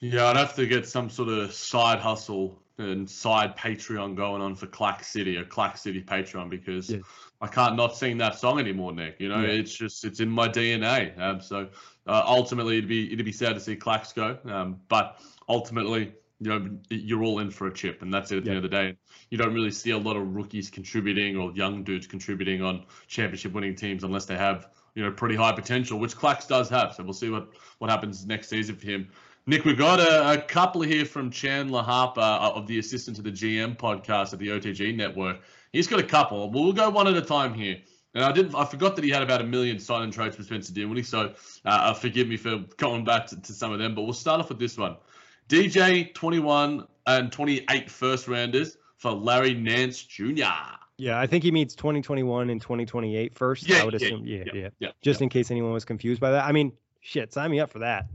[0.00, 4.54] yeah i'd have to get some sort of side hustle and side patreon going on
[4.54, 6.98] for clax city a clax city patreon because yeah.
[7.40, 9.48] i can't not sing that song anymore nick you know yeah.
[9.48, 11.68] it's just it's in my dna um, so
[12.06, 16.48] uh, ultimately it'd be it'd be sad to see Clax go um, but ultimately, you
[16.48, 18.68] know, you're all in for a chip, and that's it at the end of the
[18.68, 18.96] day.
[19.30, 23.52] You don't really see a lot of rookies contributing or young dudes contributing on championship
[23.52, 26.94] winning teams unless they have, you know, pretty high potential, which Clax does have.
[26.94, 29.08] So we'll see what, what happens next season for him.
[29.46, 33.22] Nick, we've got a, a couple here from Chandler Harper uh, of the Assistant to
[33.22, 35.40] the GM podcast at the OTG Network.
[35.72, 36.50] He's got a couple.
[36.50, 37.78] We'll go one at a time here.
[38.14, 38.54] And I didn't.
[38.54, 41.02] I forgot that he had about a million sign and trades for Spencer Dinwiddie.
[41.02, 43.94] So uh, forgive me for going back to, to, some of them.
[43.94, 44.96] But we'll start off with this one.
[45.48, 50.44] DJ 21 and 28 first rounders for Larry Nance Jr.
[50.98, 53.68] Yeah, I think he meets 2021 and 2028 first.
[53.68, 54.26] Yeah, I would assume.
[54.26, 54.68] Yeah, yeah, yeah.
[54.78, 55.24] yeah Just yeah.
[55.24, 56.44] in case anyone was confused by that.
[56.44, 58.06] I mean, shit, sign me up for that.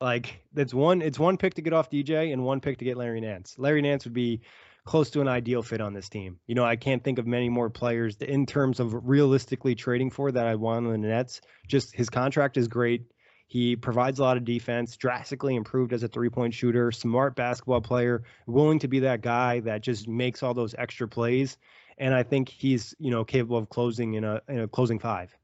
[0.00, 2.96] Like that's one it's one pick to get off DJ and one pick to get
[2.96, 3.54] Larry Nance.
[3.58, 4.42] Larry Nance would be
[4.86, 6.38] close to an ideal fit on this team.
[6.46, 10.32] You know, I can't think of many more players in terms of realistically trading for
[10.32, 11.42] that I want on the Nets.
[11.66, 13.02] Just his contract is great.
[13.48, 17.80] He provides a lot of defense, drastically improved as a three point shooter, smart basketball
[17.80, 21.58] player, willing to be that guy that just makes all those extra plays.
[21.98, 25.36] And I think he's, you know, capable of closing in a, in a closing five.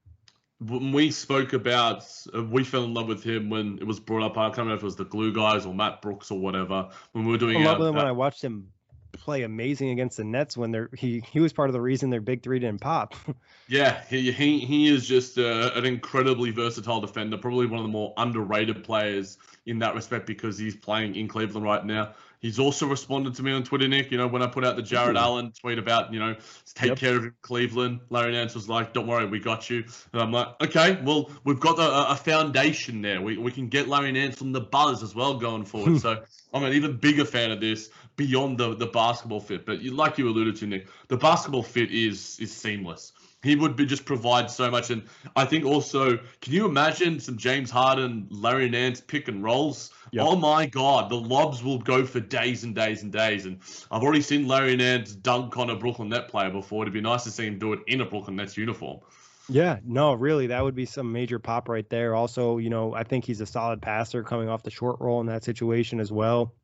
[0.61, 4.23] When we spoke about, uh, we fell in love with him when it was brought
[4.23, 4.39] up.
[4.39, 6.91] I can't remember if it was the Glue Guys or Matt Brooks or whatever.
[7.13, 8.69] When we were doing, I love him when I watched him
[9.13, 12.21] play amazing against the Nets when they're he he was part of the reason their
[12.21, 13.15] big three didn't pop.
[13.69, 17.93] yeah, he he he is just uh, an incredibly versatile defender, probably one of the
[17.93, 22.13] more underrated players in that respect because he's playing in Cleveland right now.
[22.43, 24.11] He's also responded to me on Twitter, Nick.
[24.11, 26.35] You know, when I put out the Jarrett Allen tweet about, you know,
[26.75, 26.99] take yep.
[26.99, 29.85] care of him, Cleveland, Larry Nance was like, don't worry, we got you.
[30.13, 33.23] And I'm like, okay, well, we've got a, a foundation there.
[33.23, 36.01] We, we can get Larry Nance from the buzz as well going forward.
[36.01, 36.21] so
[36.53, 39.67] I'm an even bigger fan of this beyond the, the basketball fit.
[39.67, 43.75] But you, like you alluded to, Nick, the basketball fit is is seamless he would
[43.75, 44.91] be just provide so much.
[44.91, 45.03] And
[45.35, 49.91] I think also, can you imagine some James Harden, Larry Nance pick and rolls?
[50.13, 50.25] Yep.
[50.27, 53.47] Oh my God, the lobs will go for days and days and days.
[53.47, 53.59] And
[53.91, 56.85] I've already seen Larry Nance dunk on a Brooklyn Net player before.
[56.85, 59.01] It'd be nice to see him do it in a Brooklyn Nets uniform.
[59.49, 62.15] Yeah, no, really, that would be some major pop right there.
[62.15, 65.27] Also, you know, I think he's a solid passer coming off the short roll in
[65.27, 66.55] that situation as well.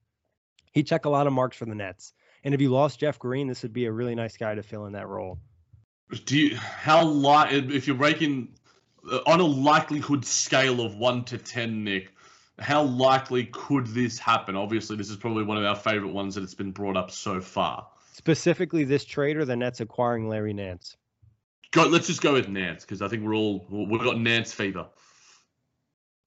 [0.79, 2.13] He check a lot of marks for the Nets.
[2.45, 4.87] And if you lost Jeff Green, this would be a really nice guy to fill
[4.87, 5.39] in that role
[6.25, 8.49] do you how like if you're ranking
[9.11, 12.13] uh, on a likelihood scale of one to ten, Nick?
[12.59, 14.57] How likely could this happen?
[14.57, 17.41] Obviously, this is probably one of our favorite ones that it's been brought up so
[17.41, 17.87] far.
[18.13, 20.97] Specifically, this trade or the Nets acquiring Larry Nance.
[21.71, 21.85] Go.
[21.85, 24.87] Let's just go with Nance because I think we're all we've got Nance fever.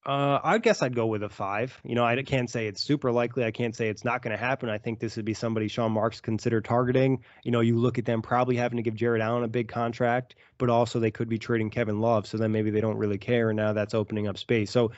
[0.04, 1.78] Uh, I guess I'd go with a five.
[1.84, 3.44] You know, I can't say it's super likely.
[3.44, 4.68] I can't say it's not going to happen.
[4.68, 7.22] I think this would be somebody Sean Marks consider targeting.
[7.44, 10.34] You know, you look at them probably having to give Jarrett Allen a big contract,
[10.58, 12.26] but also they could be trading Kevin Love.
[12.26, 13.50] So then maybe they don't really care.
[13.50, 14.72] And now that's opening up space.
[14.72, 14.90] So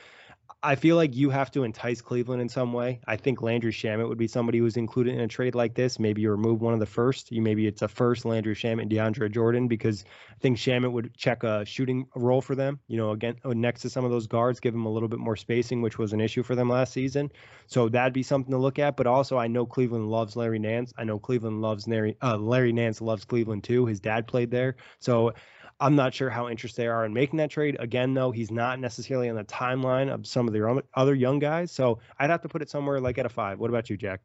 [0.63, 2.99] I feel like you have to entice Cleveland in some way.
[3.05, 5.99] I think Landry Shamet would be somebody who's included in a trade like this.
[5.99, 7.31] Maybe you remove one of the first.
[7.31, 11.15] You maybe it's a first Landry Shamet and DeAndre Jordan because I think Shamet would
[11.15, 12.79] check a shooting role for them.
[12.87, 15.19] You know, again uh, next to some of those guards, give them a little bit
[15.19, 17.31] more spacing, which was an issue for them last season.
[17.67, 18.97] So that'd be something to look at.
[18.97, 20.93] But also, I know Cleveland loves Larry Nance.
[20.97, 22.17] I know Cleveland loves Larry.
[22.23, 23.85] Uh, Larry Nance loves Cleveland too.
[23.85, 25.33] His dad played there, so
[25.79, 27.75] I'm not sure how interested they are in making that trade.
[27.79, 31.71] Again, though, he's not necessarily on the timeline of some of the other young guys.
[31.71, 33.59] So I'd have to put it somewhere like at a five.
[33.59, 34.21] What about you, Jack?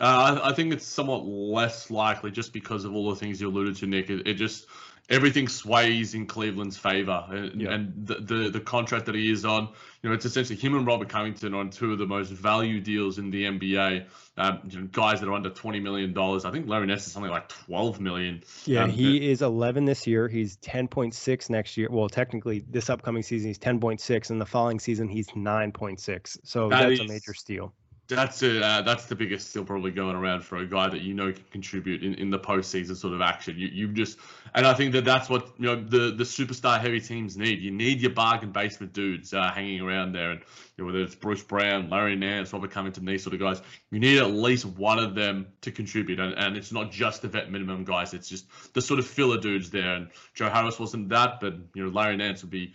[0.00, 3.76] Uh, I think it's somewhat less likely just because of all the things you alluded
[3.76, 4.10] to, Nick.
[4.10, 4.66] It, it just
[5.08, 7.72] everything sways in Cleveland's favor, and, yeah.
[7.72, 9.68] and the, the, the contract that he is on,
[10.02, 13.18] you know, it's essentially him and Robert Covington on two of the most value deals
[13.18, 14.06] in the NBA.
[14.36, 16.44] Um, you know, guys that are under twenty million dollars.
[16.44, 18.42] I think Larry Nance is something like twelve million.
[18.64, 20.26] Yeah, um, he but, is eleven this year.
[20.26, 21.88] He's ten point six next year.
[21.88, 25.70] Well, technically, this upcoming season he's ten point six, and the following season he's nine
[25.70, 26.36] point six.
[26.42, 27.72] So that that's is, a major steal.
[28.08, 31.14] That's a, uh, that's the biggest still probably going around for a guy that you
[31.14, 33.56] know can contribute in, in the postseason sort of action.
[33.56, 34.18] You you just
[34.54, 37.60] and I think that that's what you know the the superstar heavy teams need.
[37.60, 40.40] You need your bargain basement dudes uh, hanging around there, and
[40.76, 44.00] you know, whether it's Bruce Brown, Larry Nance, Robert Covington, these sort of guys, you
[44.00, 46.18] need at least one of them to contribute.
[46.18, 49.38] And, and it's not just the vet minimum guys; it's just the sort of filler
[49.38, 49.94] dudes there.
[49.94, 52.74] And Joe Harris wasn't that, but you know Larry Nance would be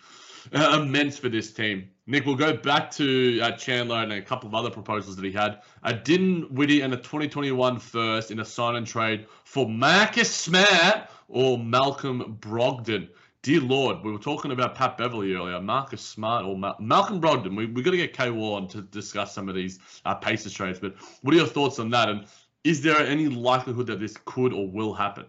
[0.54, 1.90] uh, immense for this team.
[2.10, 5.32] Nick, we'll go back to uh, Chandler and a couple of other proposals that he
[5.32, 5.62] had.
[5.84, 11.58] A Dinwiddie and a 2021 first in a sign and trade for Marcus Smart or
[11.58, 13.10] Malcolm Brogdon.
[13.42, 17.58] Dear Lord, we were talking about Pat Beverley earlier, Marcus Smart or Ma- Malcolm Brogdon.
[17.58, 20.54] We, we've got to get K Wall on to discuss some of these uh, Pacers
[20.54, 20.80] trades.
[20.80, 22.08] But what are your thoughts on that?
[22.08, 22.26] And
[22.64, 25.26] is there any likelihood that this could or will happen?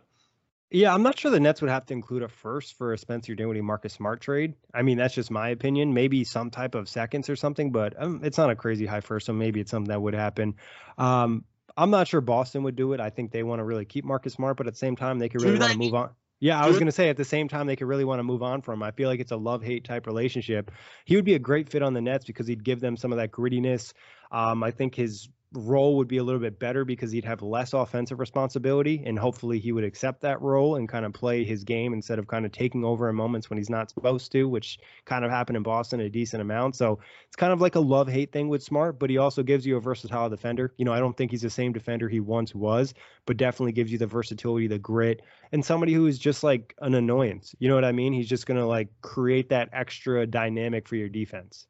[0.70, 3.34] Yeah, I'm not sure the Nets would have to include a first for a Spencer
[3.34, 4.54] Dinwiddie Marcus Smart trade.
[4.74, 5.94] I mean, that's just my opinion.
[5.94, 9.26] Maybe some type of seconds or something, but um, it's not a crazy high first,
[9.26, 10.56] so maybe it's something that would happen.
[10.98, 13.00] Um, I'm not sure Boston would do it.
[13.00, 15.30] I think they want to really keep Marcus Smart, but at the same time, they
[15.30, 16.10] could really want to move on.
[16.40, 18.24] Yeah, I was going to say at the same time they could really want to
[18.24, 18.82] move on from him.
[18.84, 20.70] I feel like it's a love hate type relationship.
[21.04, 23.18] He would be a great fit on the Nets because he'd give them some of
[23.18, 23.92] that grittiness.
[24.30, 27.72] Um, I think his role would be a little bit better because he'd have less
[27.72, 31.94] offensive responsibility and hopefully he would accept that role and kind of play his game
[31.94, 35.24] instead of kind of taking over in moments when he's not supposed to which kind
[35.24, 36.76] of happened in Boston a decent amount.
[36.76, 39.64] So it's kind of like a love hate thing with Smart but he also gives
[39.64, 40.74] you a versatile defender.
[40.76, 42.92] You know I don't think he's the same defender he once was
[43.24, 45.22] but definitely gives you the versatility the grit
[45.52, 47.54] and somebody who is just like an annoyance.
[47.58, 48.12] You know what I mean?
[48.12, 51.66] He's just going to like create that extra dynamic for your defense.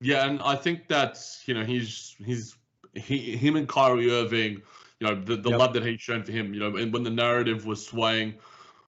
[0.00, 2.56] Yeah, and I think that's you know he's he's
[2.96, 4.62] he him and Kyrie Irving,
[5.00, 5.58] you know the, the yep.
[5.58, 8.34] love that he's shown for him, you know, and when the narrative was swaying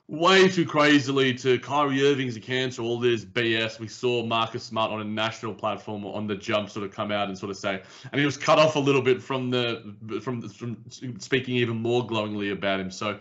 [0.09, 3.79] way too crazily to Kyrie Irving's a cancer, all this BS.
[3.79, 7.29] We saw Marcus Smart on a national platform on the jump sort of come out
[7.29, 10.49] and sort of say, and he was cut off a little bit from the from
[10.49, 10.83] from
[11.19, 12.91] speaking even more glowingly about him.
[12.91, 13.21] So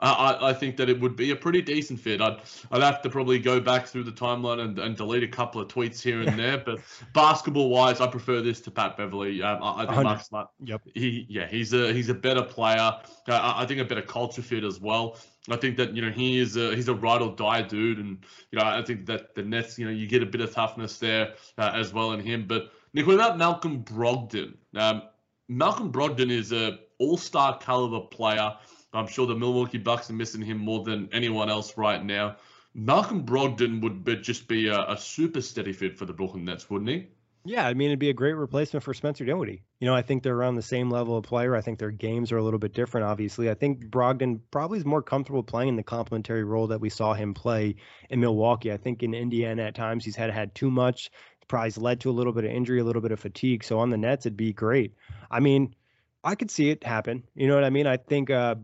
[0.00, 2.20] I, I think that it would be a pretty decent fit.
[2.20, 2.38] I'd
[2.70, 5.68] I'd have to probably go back through the timeline and, and delete a couple of
[5.68, 6.78] tweets here and there, but
[7.14, 9.42] basketball wise, I prefer this to Pat Beverley.
[9.42, 10.50] Um, I, I think Mark Smart.
[10.64, 10.82] Yep.
[10.94, 12.92] He yeah he's a he's a better player.
[13.28, 15.18] Uh, I think a better culture fit as well.
[15.50, 18.18] I think that you know he is a he's a ride or die dude, and
[18.52, 20.98] you know I think that the Nets you know you get a bit of toughness
[20.98, 22.46] there uh, as well in him.
[22.46, 24.54] But Nick, what about Malcolm Brogdon?
[24.76, 25.02] Um,
[25.48, 28.54] Malcolm Brogdon is a all star caliber player.
[28.92, 32.36] I'm sure the Milwaukee Bucks are missing him more than anyone else right now.
[32.74, 36.70] Malcolm Brogdon would be, just be a, a, super steady fit for the Brooklyn Nets,
[36.70, 37.08] wouldn't he?
[37.44, 39.62] Yeah, I mean, it'd be a great replacement for Spencer Dinwiddie.
[39.80, 41.56] You know, I think they're around the same level of player.
[41.56, 43.48] I think their games are a little bit different, obviously.
[43.48, 47.14] I think Brogdon probably is more comfortable playing in the complementary role that we saw
[47.14, 47.76] him play
[48.10, 48.72] in Milwaukee.
[48.72, 51.10] I think in Indiana at times he's had had too much.
[51.46, 53.64] Probably led to a little bit of injury, a little bit of fatigue.
[53.64, 54.94] So on the Nets, it'd be great.
[55.30, 55.74] I mean,
[56.22, 57.24] I could see it happen.
[57.34, 57.86] You know what I mean?
[57.86, 58.56] I think uh,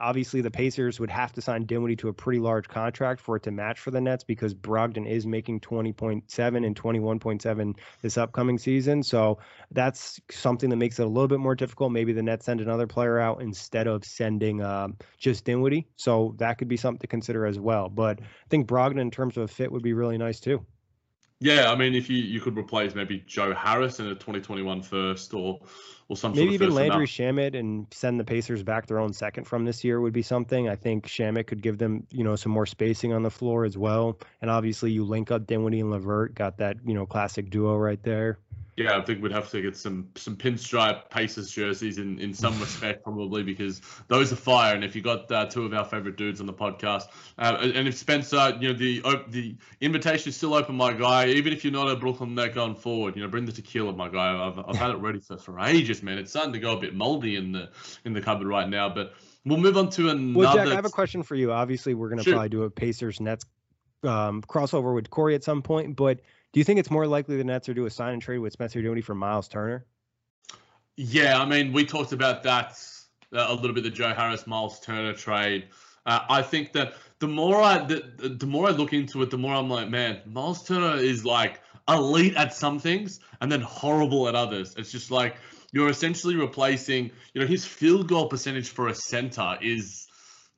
[0.00, 3.42] obviously the Pacers would have to sign Dinwiddie to a pretty large contract for it
[3.44, 9.02] to match for the Nets because Brogdon is making 20.7 and 21.7 this upcoming season.
[9.02, 9.38] So
[9.70, 11.92] that's something that makes it a little bit more difficult.
[11.92, 15.88] Maybe the Nets send another player out instead of sending um, just Dinwiddie.
[15.96, 17.88] So that could be something to consider as well.
[17.88, 20.64] But I think Brogdon in terms of a fit would be really nice too.
[21.40, 25.34] Yeah, I mean, if you, you could replace maybe Joe Harris in a 2021 first
[25.34, 25.60] or
[26.08, 29.66] or some maybe even Landry Shamet and send the Pacers back their own second from
[29.66, 30.68] this year would be something.
[30.68, 33.76] I think Shamet could give them you know some more spacing on the floor as
[33.76, 37.76] well, and obviously you link up Dinwiddie and LeVert, got that you know classic duo
[37.76, 38.38] right there.
[38.78, 42.58] Yeah, I think we'd have to get some some pinstripe Pacers jerseys in, in some
[42.60, 44.76] respect probably because those are fire.
[44.76, 47.08] And if you got uh, two of our favorite dudes on the podcast,
[47.38, 51.26] uh, and if Spencer, you know the the invitation is still open, my guy.
[51.26, 54.08] Even if you're not a Brooklyn net going forward, you know bring the tequila, my
[54.08, 54.46] guy.
[54.46, 56.18] I've, I've had it ready for, for ages, man.
[56.18, 57.70] It's starting to go a bit moldy in the
[58.04, 59.14] in the cupboard right now, but.
[59.44, 60.38] We'll move on to another.
[60.38, 61.52] Well, Jack, I have a question for you.
[61.52, 63.46] Obviously, we're going to probably do a Pacers Nets
[64.02, 66.20] um, crossover with Corey at some point, but
[66.52, 68.52] do you think it's more likely the Nets are do a sign and trade with
[68.52, 69.84] Spencer Dinwiddie for Miles Turner?
[70.96, 72.80] Yeah, I mean, we talked about that
[73.32, 75.68] uh, a little bit, the Joe Harris Miles Turner trade.
[76.06, 79.38] Uh, I think that the more I the, the more I look into it, the
[79.38, 84.28] more I'm like, man, Miles Turner is like elite at some things and then horrible
[84.28, 84.74] at others.
[84.76, 85.36] It's just like
[85.72, 90.07] you're essentially replacing, you know, his field goal percentage for a center is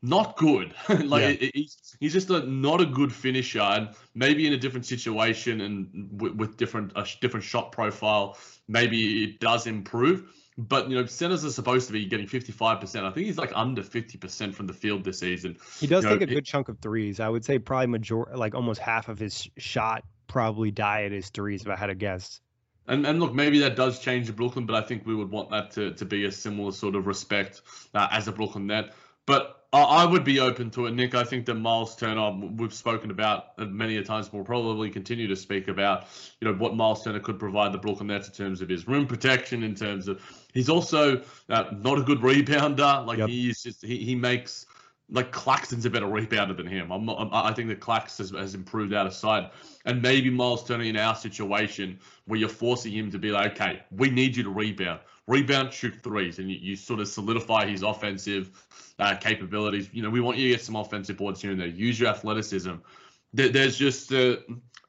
[0.03, 0.75] not good.
[0.89, 1.49] like yeah.
[1.55, 6.09] he's, he's just a, not a good finisher, and maybe in a different situation and
[6.21, 8.37] with, with different a different shot profile,
[8.69, 10.33] maybe it does improve.
[10.59, 13.05] But you know, centers are supposed to be getting 55%.
[13.05, 15.57] I think he's like under 50% from the field this season.
[15.79, 17.19] He does you take know, a good it, chunk of threes.
[17.19, 21.63] I would say probably major, like almost half of his shot probably diet is threes,
[21.63, 22.41] if I had to guess.
[22.87, 25.51] And, and look, maybe that does change the Brooklyn, but I think we would want
[25.51, 27.63] that to, to be a similar sort of respect
[27.95, 28.93] uh, as a Brooklyn net.
[29.27, 31.14] But I would be open to it, Nick.
[31.14, 35.37] I think that Miles Turner, we've spoken about many a times, we'll probably continue to
[35.37, 36.07] speak about,
[36.41, 39.07] you know, what Miles Turner could provide the Brooklyn Nets in terms of his rim
[39.07, 40.21] protection, in terms of
[40.53, 43.07] he's also uh, not a good rebounder.
[43.07, 43.29] Like yep.
[43.29, 44.66] he is just, he, he makes
[45.11, 46.91] like Claxton's a better rebounder than him.
[46.91, 47.29] I'm not.
[47.33, 49.51] i think that Clax has, has, improved out of sight,
[49.85, 53.83] and maybe Miles Turner in our situation where you're forcing him to be like, okay,
[53.91, 57.83] we need you to rebound, rebound, shoot threes, and you, you sort of solidify his
[57.83, 58.51] offensive
[58.99, 59.89] uh, capabilities.
[59.93, 61.69] You know, we want you to get some offensive boards here and there.
[61.69, 62.75] Use your athleticism.
[63.33, 64.37] There, there's just uh,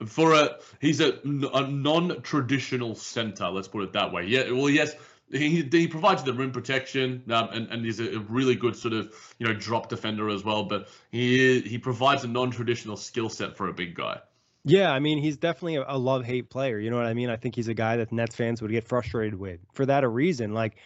[0.05, 3.49] for a he's a, a non-traditional center.
[3.49, 4.25] Let's put it that way.
[4.25, 4.51] Yeah.
[4.51, 4.95] Well, yes
[5.31, 9.13] he, he provides the rim protection um, and, and he's a really good sort of
[9.39, 13.67] you know drop defender as well but he he provides a non-traditional skill set for
[13.67, 14.19] a big guy.
[14.63, 17.29] Yeah i mean he's definitely a, love hate player you know what i mean?
[17.29, 20.07] I think he's a guy that nets fans would get frustrated with for that a
[20.07, 20.53] reason.
[20.53, 20.77] Like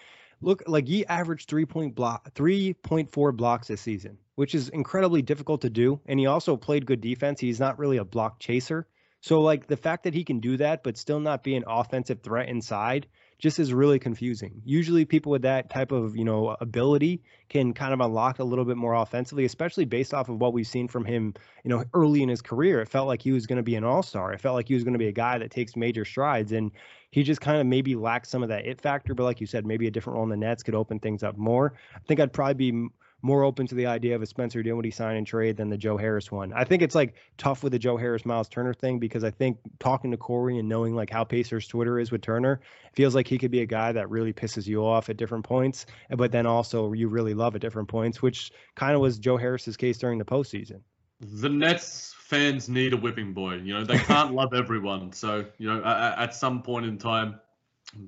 [0.41, 5.61] look like he averaged 3 point block 3.4 blocks this season which is incredibly difficult
[5.61, 7.39] to do and he also played good defense.
[7.39, 8.87] He's not really a block chaser.
[9.21, 12.21] So like the fact that he can do that but still not be an offensive
[12.21, 13.07] threat inside
[13.37, 14.61] just is really confusing.
[14.63, 18.65] Usually, people with that type of you know ability can kind of unlock a little
[18.65, 21.33] bit more offensively, especially based off of what we've seen from him.
[21.63, 23.83] You know, early in his career, it felt like he was going to be an
[23.83, 24.33] all star.
[24.33, 26.71] It felt like he was going to be a guy that takes major strides, and
[27.11, 29.13] he just kind of maybe lacks some of that it factor.
[29.13, 31.37] But like you said, maybe a different role in the Nets could open things up
[31.37, 31.73] more.
[31.95, 32.87] I think I'd probably be
[33.25, 35.97] more open to the idea of a Spencer Dinwiddie sign and trade than the Joe
[35.97, 36.53] Harris one.
[36.53, 39.57] I think it's like tough with the Joe Harris Miles Turner thing because I think
[39.79, 42.61] talking to Corey and knowing like how Pacers Twitter is with Turner
[42.93, 45.87] feels like he could be a guy that really pisses you off at different points,
[46.11, 49.75] but then also you really love at different points, which kind of was Joe Harris's
[49.75, 50.81] case during the postseason.
[51.19, 53.55] The Nets fans need a whipping boy.
[53.55, 55.11] You know, they can't love everyone.
[55.13, 57.39] So, you know, at, at some point in time,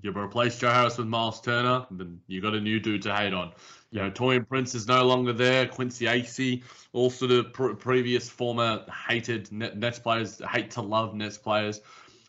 [0.01, 3.33] you replace Joe Harris with Miles Turner, then you got a new dude to hate
[3.33, 3.51] on.
[3.91, 5.67] You know, Taurean Prince is no longer there.
[5.67, 6.63] Quincy Acy,
[6.93, 11.81] also the pr- previous former hated Nets players, hate to love Nets players.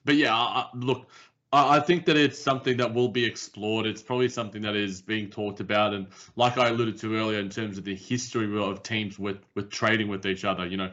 [0.05, 1.09] But yeah, I, look,
[1.53, 3.87] I think that it's something that will be explored.
[3.87, 6.07] It's probably something that is being talked about, and
[6.37, 10.09] like I alluded to earlier, in terms of the history of teams with with trading
[10.09, 10.93] with each other, you know,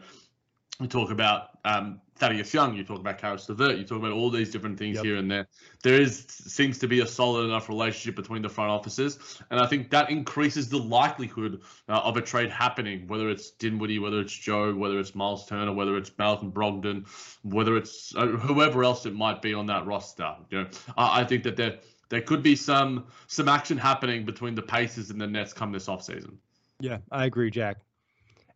[0.80, 4.30] we talk about um, Thaddeus Young, you talk about Caris LeVert, you talk about all
[4.30, 5.04] these different things yep.
[5.04, 5.48] here and there.
[5.84, 9.68] There is seems to be a solid enough relationship between the front offices, and I
[9.68, 13.06] think that increases the likelihood uh, of a trade happening.
[13.08, 17.06] Whether it's Dinwiddie, whether it's Joe, whether it's Miles Turner, whether it's Malcolm Brogdon,
[17.44, 20.36] whether it's uh, whoever else it might be on that roster.
[20.50, 24.56] You know, I, I think that there there could be some some action happening between
[24.56, 26.38] the Pacers and the Nets come this offseason.
[26.80, 27.78] Yeah, I agree, Jack.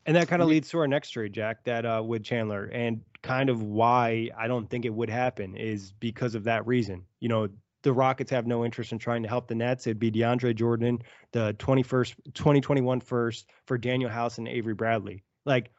[0.10, 3.02] And that kind of leads to our next trade, Jack, that uh, with Chandler, and
[3.22, 7.04] kind of why I don't think it would happen is because of that reason.
[7.20, 7.50] You know,
[7.84, 9.86] the Rockets have no interest in trying to help the Nets.
[9.86, 15.22] It'd be DeAndre Jordan, the 21st, 2021 first for Danuel House and Avery Bradley.
[15.46, 15.70] Like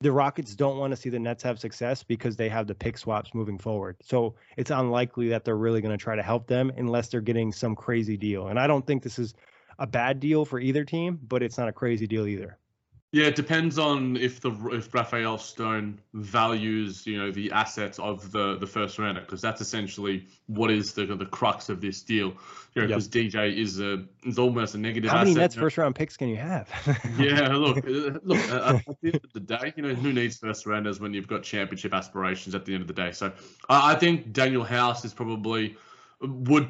[0.00, 2.96] the Rockets don't want to see the Nets have success because they have the pick
[2.96, 3.96] swaps moving forward.
[4.02, 7.50] So it's unlikely that they're really going to try to help them unless they're getting
[7.50, 8.46] some crazy deal.
[8.46, 9.34] And I don't think this is
[9.80, 12.56] a bad deal for either team, but it's not a crazy deal either.
[13.12, 18.30] Yeah, it depends on if the if Rafael Stone values you know the assets of
[18.30, 22.34] the the first rounder because that's essentially what is the the crux of this deal.
[22.74, 23.32] You know, because yep.
[23.32, 25.10] DJ is a is almost a negative.
[25.10, 26.70] How many asset, Nets first round picks can you have?
[27.18, 28.48] yeah, look, uh, look.
[28.48, 31.26] Uh, at the end of the day, you know who needs first rounders when you've
[31.26, 33.10] got championship aspirations at the end of the day.
[33.10, 33.30] So uh,
[33.68, 35.76] I think Danuel House is probably
[36.20, 36.68] would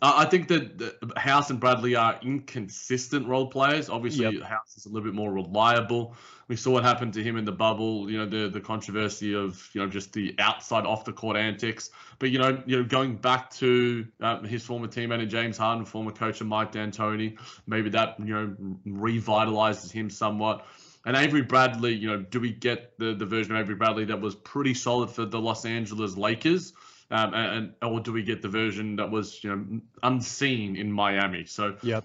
[0.00, 3.88] I think that House and Bradley are inconsistent role players.
[3.88, 4.42] Obviously, yep.
[4.44, 6.14] House is a little bit more reliable.
[6.46, 8.08] We saw what happened to him in the bubble.
[8.08, 11.90] You know, the the controversy of you know just the outside off the court antics.
[12.20, 15.84] But you know, you know, going back to uh, his former teammate and James Harden,
[15.84, 18.56] former coach of Mike D'Antoni, maybe that you know
[18.86, 20.64] revitalizes him somewhat.
[21.04, 24.20] And Avery Bradley, you know, do we get the the version of Avery Bradley that
[24.20, 26.72] was pretty solid for the Los Angeles Lakers?
[27.10, 31.44] Um, and or do we get the version that was you know unseen in Miami?
[31.44, 32.00] So yeah.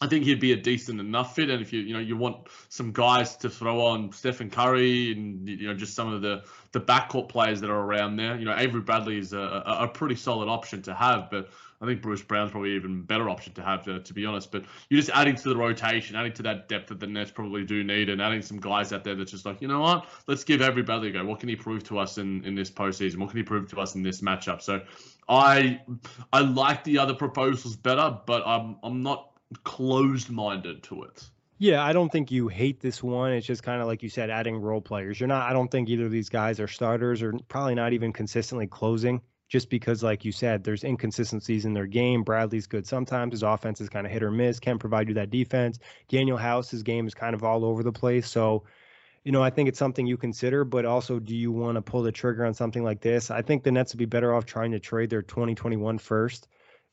[0.00, 2.48] I think he'd be a decent enough fit, and if you you know you want
[2.68, 6.42] some guys to throw on Stephen Curry and you know just some of the
[6.72, 9.88] the backcourt players that are around there, you know Avery Bradley is a, a, a
[9.88, 11.48] pretty solid option to have, but
[11.80, 14.50] I think Bruce Brown's probably even better option to have, to, to be honest.
[14.52, 17.64] But you're just adding to the rotation, adding to that depth that the Nets probably
[17.64, 20.44] do need, and adding some guys out there that's just like, you know what, let's
[20.44, 21.24] give everybody a go.
[21.24, 23.18] What can he prove to us in, in this postseason?
[23.18, 24.62] What can he prove to us in this matchup?
[24.62, 24.82] So
[25.28, 25.80] I
[26.32, 29.30] I like the other proposals better, but I'm I'm not
[29.64, 31.28] closed minded to it.
[31.58, 33.32] Yeah, I don't think you hate this one.
[33.32, 35.20] It's just kind of like you said, adding role players.
[35.20, 35.48] You're not.
[35.48, 39.20] I don't think either of these guys are starters, or probably not even consistently closing
[39.54, 42.24] just because, like you said, there's inconsistencies in their game.
[42.24, 43.34] Bradley's good sometimes.
[43.34, 45.78] His offense is kind of hit or miss, can't provide you that defense.
[46.10, 48.28] Danuel House's game is kind of all over the place.
[48.28, 48.64] So,
[49.22, 52.02] you know, I think it's something you consider, but also, do you want to pull
[52.02, 53.30] the trigger on something like this?
[53.30, 56.48] I think the Nets would be better off trying to trade their 2021 first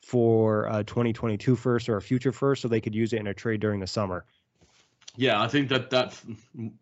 [0.06, 3.26] for uh, a 2022 first or a future first so they could use it in
[3.26, 4.24] a trade during the summer.
[5.16, 6.22] Yeah, I think that that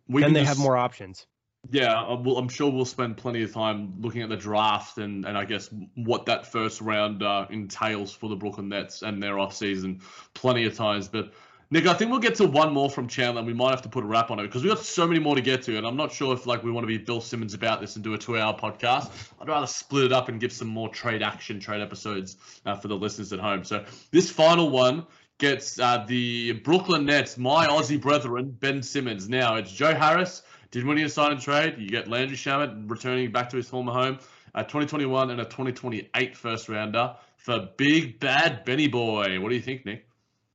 [0.10, 1.26] we can then they just, have more options.
[1.72, 5.38] Yeah, uh, I'm sure we'll spend plenty of time looking at the draft and, and
[5.38, 10.02] I guess what that first round uh, entails for the Brooklyn Nets and their offseason
[10.34, 11.10] plenty of times.
[11.10, 11.34] But
[11.72, 13.40] Nick, I think we'll get to one more from Chandler.
[13.40, 15.20] and We might have to put a wrap on it because we got so many
[15.20, 17.22] more to get to, and I'm not sure if like we want to be Bill
[17.22, 19.12] Simmons about this and do a two-hour podcast.
[19.40, 22.88] I'd rather split it up and give some more trade action, trade episodes uh, for
[22.88, 23.64] the listeners at home.
[23.64, 25.06] So this final one
[25.38, 29.30] gets uh, the Brooklyn Nets, my Aussie brethren, Ben Simmons.
[29.30, 30.42] Now it's Joe Harris
[30.72, 31.76] did win a sign and trade.
[31.78, 34.20] You get Landry Shamet returning back to his former home.
[34.56, 39.40] A 2021 and a 2028 first rounder for big bad Benny boy.
[39.40, 40.10] What do you think, Nick?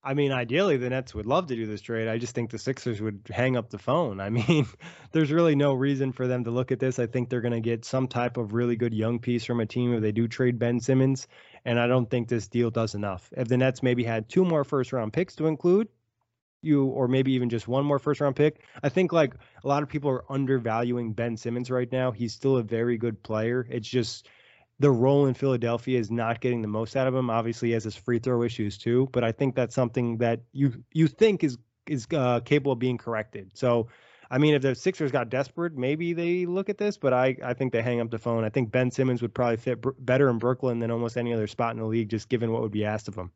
[0.07, 2.09] I mean, ideally, the Nets would love to do this trade.
[2.09, 4.21] I just think the Sixers would hang up the phone.
[4.21, 4.67] I mean,
[5.13, 6.99] there's really no reason for them to look at this.
[6.99, 9.67] I think they're going to get some type of really good young piece from a
[9.67, 11.27] team if they do trade Ben Simmons.
[11.65, 13.31] And I don't think this deal does enough.
[13.35, 15.89] If the Nets maybe had two more first round picks to include,
[16.65, 18.61] you or maybe even just one more first round pick.
[18.83, 22.11] I think like a lot of people are undervaluing Ben Simmons right now.
[22.11, 23.67] He's still a very good player.
[23.71, 24.29] It's just
[24.81, 27.31] the role in Philadelphia is not getting the most out of him.
[27.31, 30.73] Obviously, he has his free throw issues too, but I think that's something that you
[30.93, 33.51] you think is is uh, capable of being corrected.
[33.55, 33.89] So,
[34.31, 37.55] I mean, if the Sixers got desperate, maybe they look at this, but I, I
[37.55, 38.43] think they hang up the phone.
[38.43, 41.47] I think Ben Simmons would probably fit br- better in Brooklyn than almost any other
[41.47, 43.31] spot in the league, just given what would be asked of him.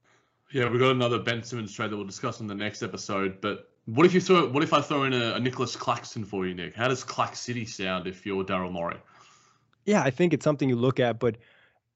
[0.53, 3.40] Yeah, we've got another Ben Simmons trade that we'll discuss in the next episode.
[3.40, 4.49] But what if you throw?
[4.49, 6.74] What if I throw in a, a Nicholas Claxton for you, Nick?
[6.74, 8.96] How does Clax City sound if you're Daryl Morey?
[9.84, 11.18] Yeah, I think it's something you look at.
[11.18, 11.36] But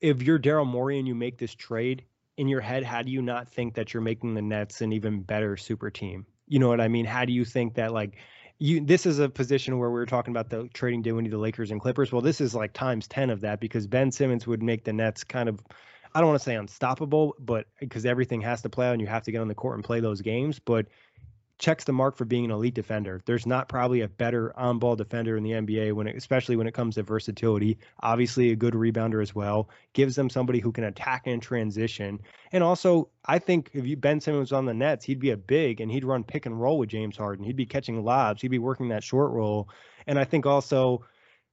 [0.01, 2.05] if you're Daryl Morey and you make this trade
[2.37, 5.23] in your head, how do you not think that you're making the Nets an even
[5.23, 6.27] better super team?
[6.47, 7.07] You know what I mean?
[7.07, 8.17] How do you think that like
[8.59, 11.71] you this is a position where we were talking about the trading Dinwiddie, the Lakers
[11.71, 12.13] and Clippers.
[12.13, 15.25] Well, this is like times 10 of that because Ben Simmons would make the Nets
[15.25, 15.61] kind of
[16.15, 19.07] I don't want to say unstoppable, but because everything has to play out and you
[19.07, 20.87] have to get on the court and play those games, but
[21.63, 23.23] checks the mark for being an elite defender.
[23.25, 26.75] There's not probably a better on-ball defender in the NBA when it, especially when it
[26.75, 27.79] comes to versatility.
[28.03, 29.69] Obviously a good rebounder as well.
[29.93, 32.21] Gives them somebody who can attack and transition.
[32.51, 35.37] And also, I think if you Ben Simmons was on the Nets, he'd be a
[35.37, 37.45] big and he'd run pick and roll with James Harden.
[37.45, 39.69] He'd be catching lobs, he'd be working that short roll.
[40.09, 41.05] And I think also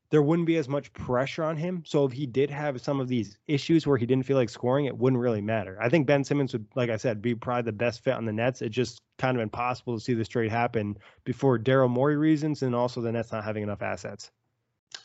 [0.10, 1.84] there wouldn't be as much pressure on him.
[1.86, 4.86] So if he did have some of these issues where he didn't feel like scoring,
[4.86, 5.78] it wouldn't really matter.
[5.80, 8.34] I think Ben Simmons would, like I said, be probably the best fit on the
[8.34, 8.62] Nets.
[8.62, 12.74] It's just kind of impossible to see this trade happen before Daryl Morey reasons and
[12.74, 14.32] also the Nets not having enough assets.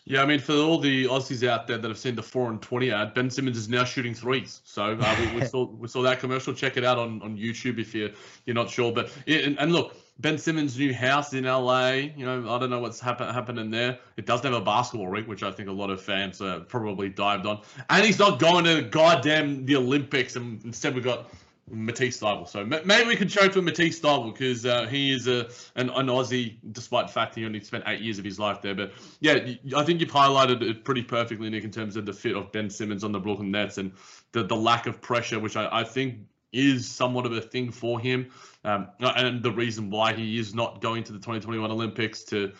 [0.06, 2.60] Yeah, I mean, for all the Aussies out there that have seen the four and
[2.60, 4.60] twenty ad, Ben Simmons is now shooting threes.
[4.64, 6.52] So uh, we, we, saw we saw that commercial.
[6.52, 8.10] Check it out on, on YouTube if you're
[8.44, 8.92] you're not sure.
[8.92, 11.90] But and, and look, Ben Simmons' new house in LA.
[12.16, 13.98] You know, I don't know what's happen, happening there.
[14.18, 17.08] It doesn't have a basketball rink, which I think a lot of fans uh, probably
[17.08, 17.62] dived on.
[17.88, 21.30] And he's not going to goddamn the Olympics, and instead we've got
[21.70, 22.48] Matisse Thybulle.
[22.48, 26.06] So maybe we could show to Matisse Thybulle because uh, he is a an, an,
[26.06, 28.74] Aussie, despite the fact he only spent eight years of his life there.
[28.74, 32.36] But yeah, I think you've highlighted it pretty perfectly, Nick, in terms of the fit
[32.36, 33.92] of Ben Simmons on the Brooklyn Nets and
[34.32, 36.18] the, the lack of pressure, which I, I think
[36.52, 38.30] is somewhat of a thing for him.
[38.64, 42.52] Um, and the reason why he is not going to the 2021 Olympics to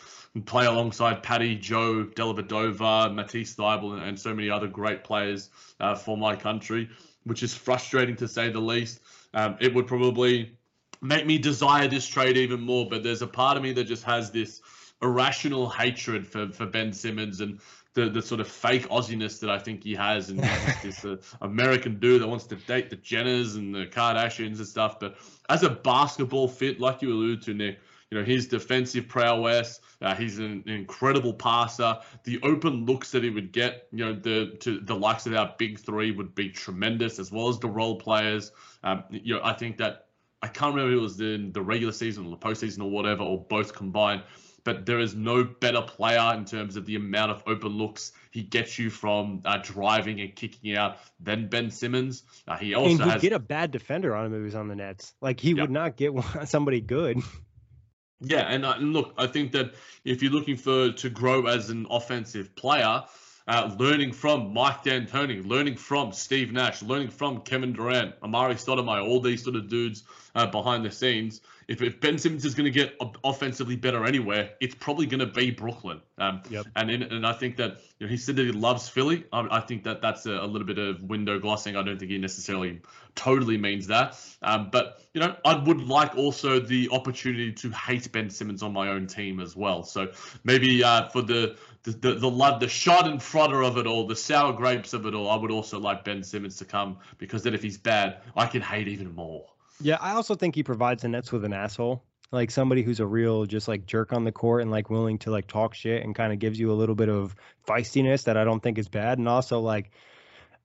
[0.44, 5.50] play alongside Patty, Joe, Dellavedova, Matisse Thybulle, and, and so many other great players
[5.80, 6.90] uh, for my country,
[7.24, 9.00] which is frustrating to say the least.
[9.32, 10.56] Um, it would probably
[11.02, 14.04] make me desire this trade even more, but there's a part of me that just
[14.04, 14.60] has this
[15.02, 17.60] irrational hatred for, for Ben Simmons and
[17.94, 20.40] the, the sort of fake Aussiness that I think he has, and
[20.82, 24.98] this uh, American dude that wants to date the Jenners and the Kardashians and stuff.
[24.98, 25.16] But
[25.48, 27.78] as a basketball fit, like you alluded to, Nick,
[28.10, 29.80] you know his defensive prowess.
[30.00, 31.98] Uh, he's an, incredible passer.
[32.24, 35.54] The open looks that he would get, you know, the to the likes of our
[35.58, 38.52] big three would be tremendous, as well as the role players.
[38.82, 40.06] Um, you know, I think that
[40.42, 43.22] I can't remember if it was in the regular season or the postseason or whatever,
[43.22, 44.22] or both combined
[44.64, 48.42] but there is no better player in terms of the amount of open looks he
[48.42, 52.24] gets you from uh, driving and kicking out than Ben Simmons.
[52.48, 53.22] Uh, he also and he'd has...
[53.22, 55.14] get a bad defender on him if he was on the Nets.
[55.20, 55.58] Like he yep.
[55.58, 56.12] would not get
[56.46, 57.18] somebody good.
[58.24, 61.86] Yeah, and, uh, look, I think that if you're looking for to grow as an
[61.90, 63.02] offensive player,
[63.46, 69.06] uh, learning from Mike D'Antoni, learning from Steve Nash, learning from Kevin Durant, Amar'e Stoudemire,
[69.06, 70.04] all these sort of dudes
[70.34, 71.40] uh, behind the scenes.
[71.68, 75.26] If, if Ben Simmons is going to get offensively better anywhere, it's probably going to
[75.26, 76.00] be Brooklyn.
[76.18, 76.66] Um, yep.
[76.76, 79.24] And in, and I think that you know, he said that he loves Philly.
[79.32, 81.76] I, I think that that's a, a, little bit of window glossing.
[81.76, 82.80] I don't think he necessarily
[83.14, 84.18] totally means that.
[84.42, 88.72] Um, but you know, I would like also the opportunity to hate Ben Simmons on
[88.72, 89.82] my own team as well.
[89.82, 90.12] So
[90.44, 94.52] maybe uh, for the the the the, love, the schadenfreude of it all, the sour
[94.52, 97.62] grapes of it all, I would also like Ben Simmons to come because then if
[97.62, 99.46] he's bad, I can hate even more.
[99.80, 103.06] Yeah, I also think he provides the Nets with an asshole, like somebody who's a
[103.06, 106.14] real just like jerk on the court and like willing to like talk shit and
[106.14, 107.34] kind of gives you a little bit of
[107.66, 109.90] feistiness that I don't think is bad, and also like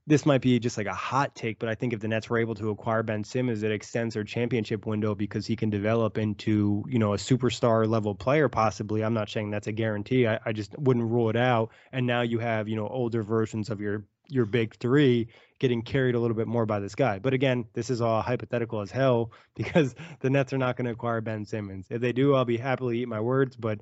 [0.07, 2.39] this might be just like a hot take, but I think if the Nets were
[2.39, 6.83] able to acquire Ben Simmons, it extends their championship window because he can develop into,
[6.87, 9.03] you know, a superstar level player possibly.
[9.03, 10.25] I'm not saying that's a guarantee.
[10.25, 11.69] I, I just wouldn't rule it out.
[11.91, 15.27] And now you have, you know, older versions of your your big three
[15.59, 17.19] getting carried a little bit more by this guy.
[17.19, 20.91] But again, this is all hypothetical as hell because the Nets are not going to
[20.91, 21.87] acquire Ben Simmons.
[21.89, 23.79] If they do, I'll be happily eat my words, but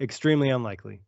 [0.00, 1.00] extremely unlikely.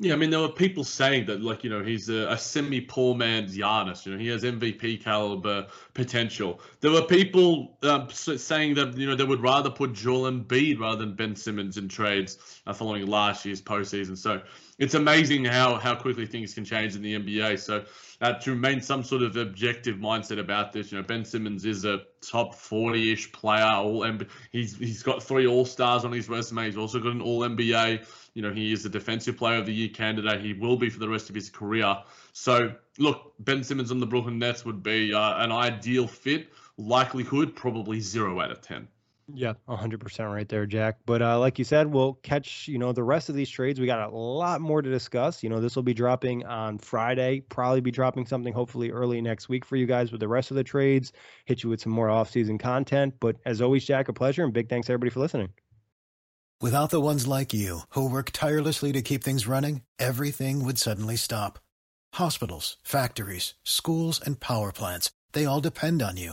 [0.00, 2.80] Yeah, I mean, there were people saying that, like, you know, he's a, a semi
[2.80, 4.06] poor man's Giannis.
[4.06, 6.60] You know, he has MVP caliber potential.
[6.78, 10.98] There were people uh, saying that, you know, they would rather put Joel Embiid rather
[10.98, 14.16] than Ben Simmons in trades uh, following last year's postseason.
[14.16, 14.40] So
[14.78, 17.58] it's amazing how, how quickly things can change in the NBA.
[17.58, 17.84] So
[18.20, 21.84] uh, to remain some sort of objective mindset about this, you know, Ben Simmons is
[21.84, 23.64] a top 40-ish player.
[23.64, 24.06] All
[24.52, 26.66] he's he's got three All Stars on his resume.
[26.66, 28.06] He's also got an All NBA.
[28.34, 30.40] You know, he is a Defensive Player of the Year candidate.
[30.40, 31.96] He will be for the rest of his career.
[32.32, 36.48] So, look, Ben Simmons on the Brooklyn Nets would be uh, an ideal fit.
[36.76, 38.86] Likelihood, probably zero out of 10.
[39.32, 40.96] Yeah, 100% right there, Jack.
[41.04, 43.78] But uh, like you said, we'll catch, you know, the rest of these trades.
[43.78, 45.42] We got a lot more to discuss.
[45.42, 49.50] You know, this will be dropping on Friday, probably be dropping something hopefully early next
[49.50, 51.12] week for you guys with the rest of the trades,
[51.44, 53.14] hit you with some more off-season content.
[53.20, 55.50] But as always, Jack, a pleasure and big thanks everybody for listening.
[56.60, 61.16] Without the ones like you who work tirelessly to keep things running, everything would suddenly
[61.16, 61.58] stop.
[62.14, 66.32] Hospitals, factories, schools, and power plants, they all depend on you.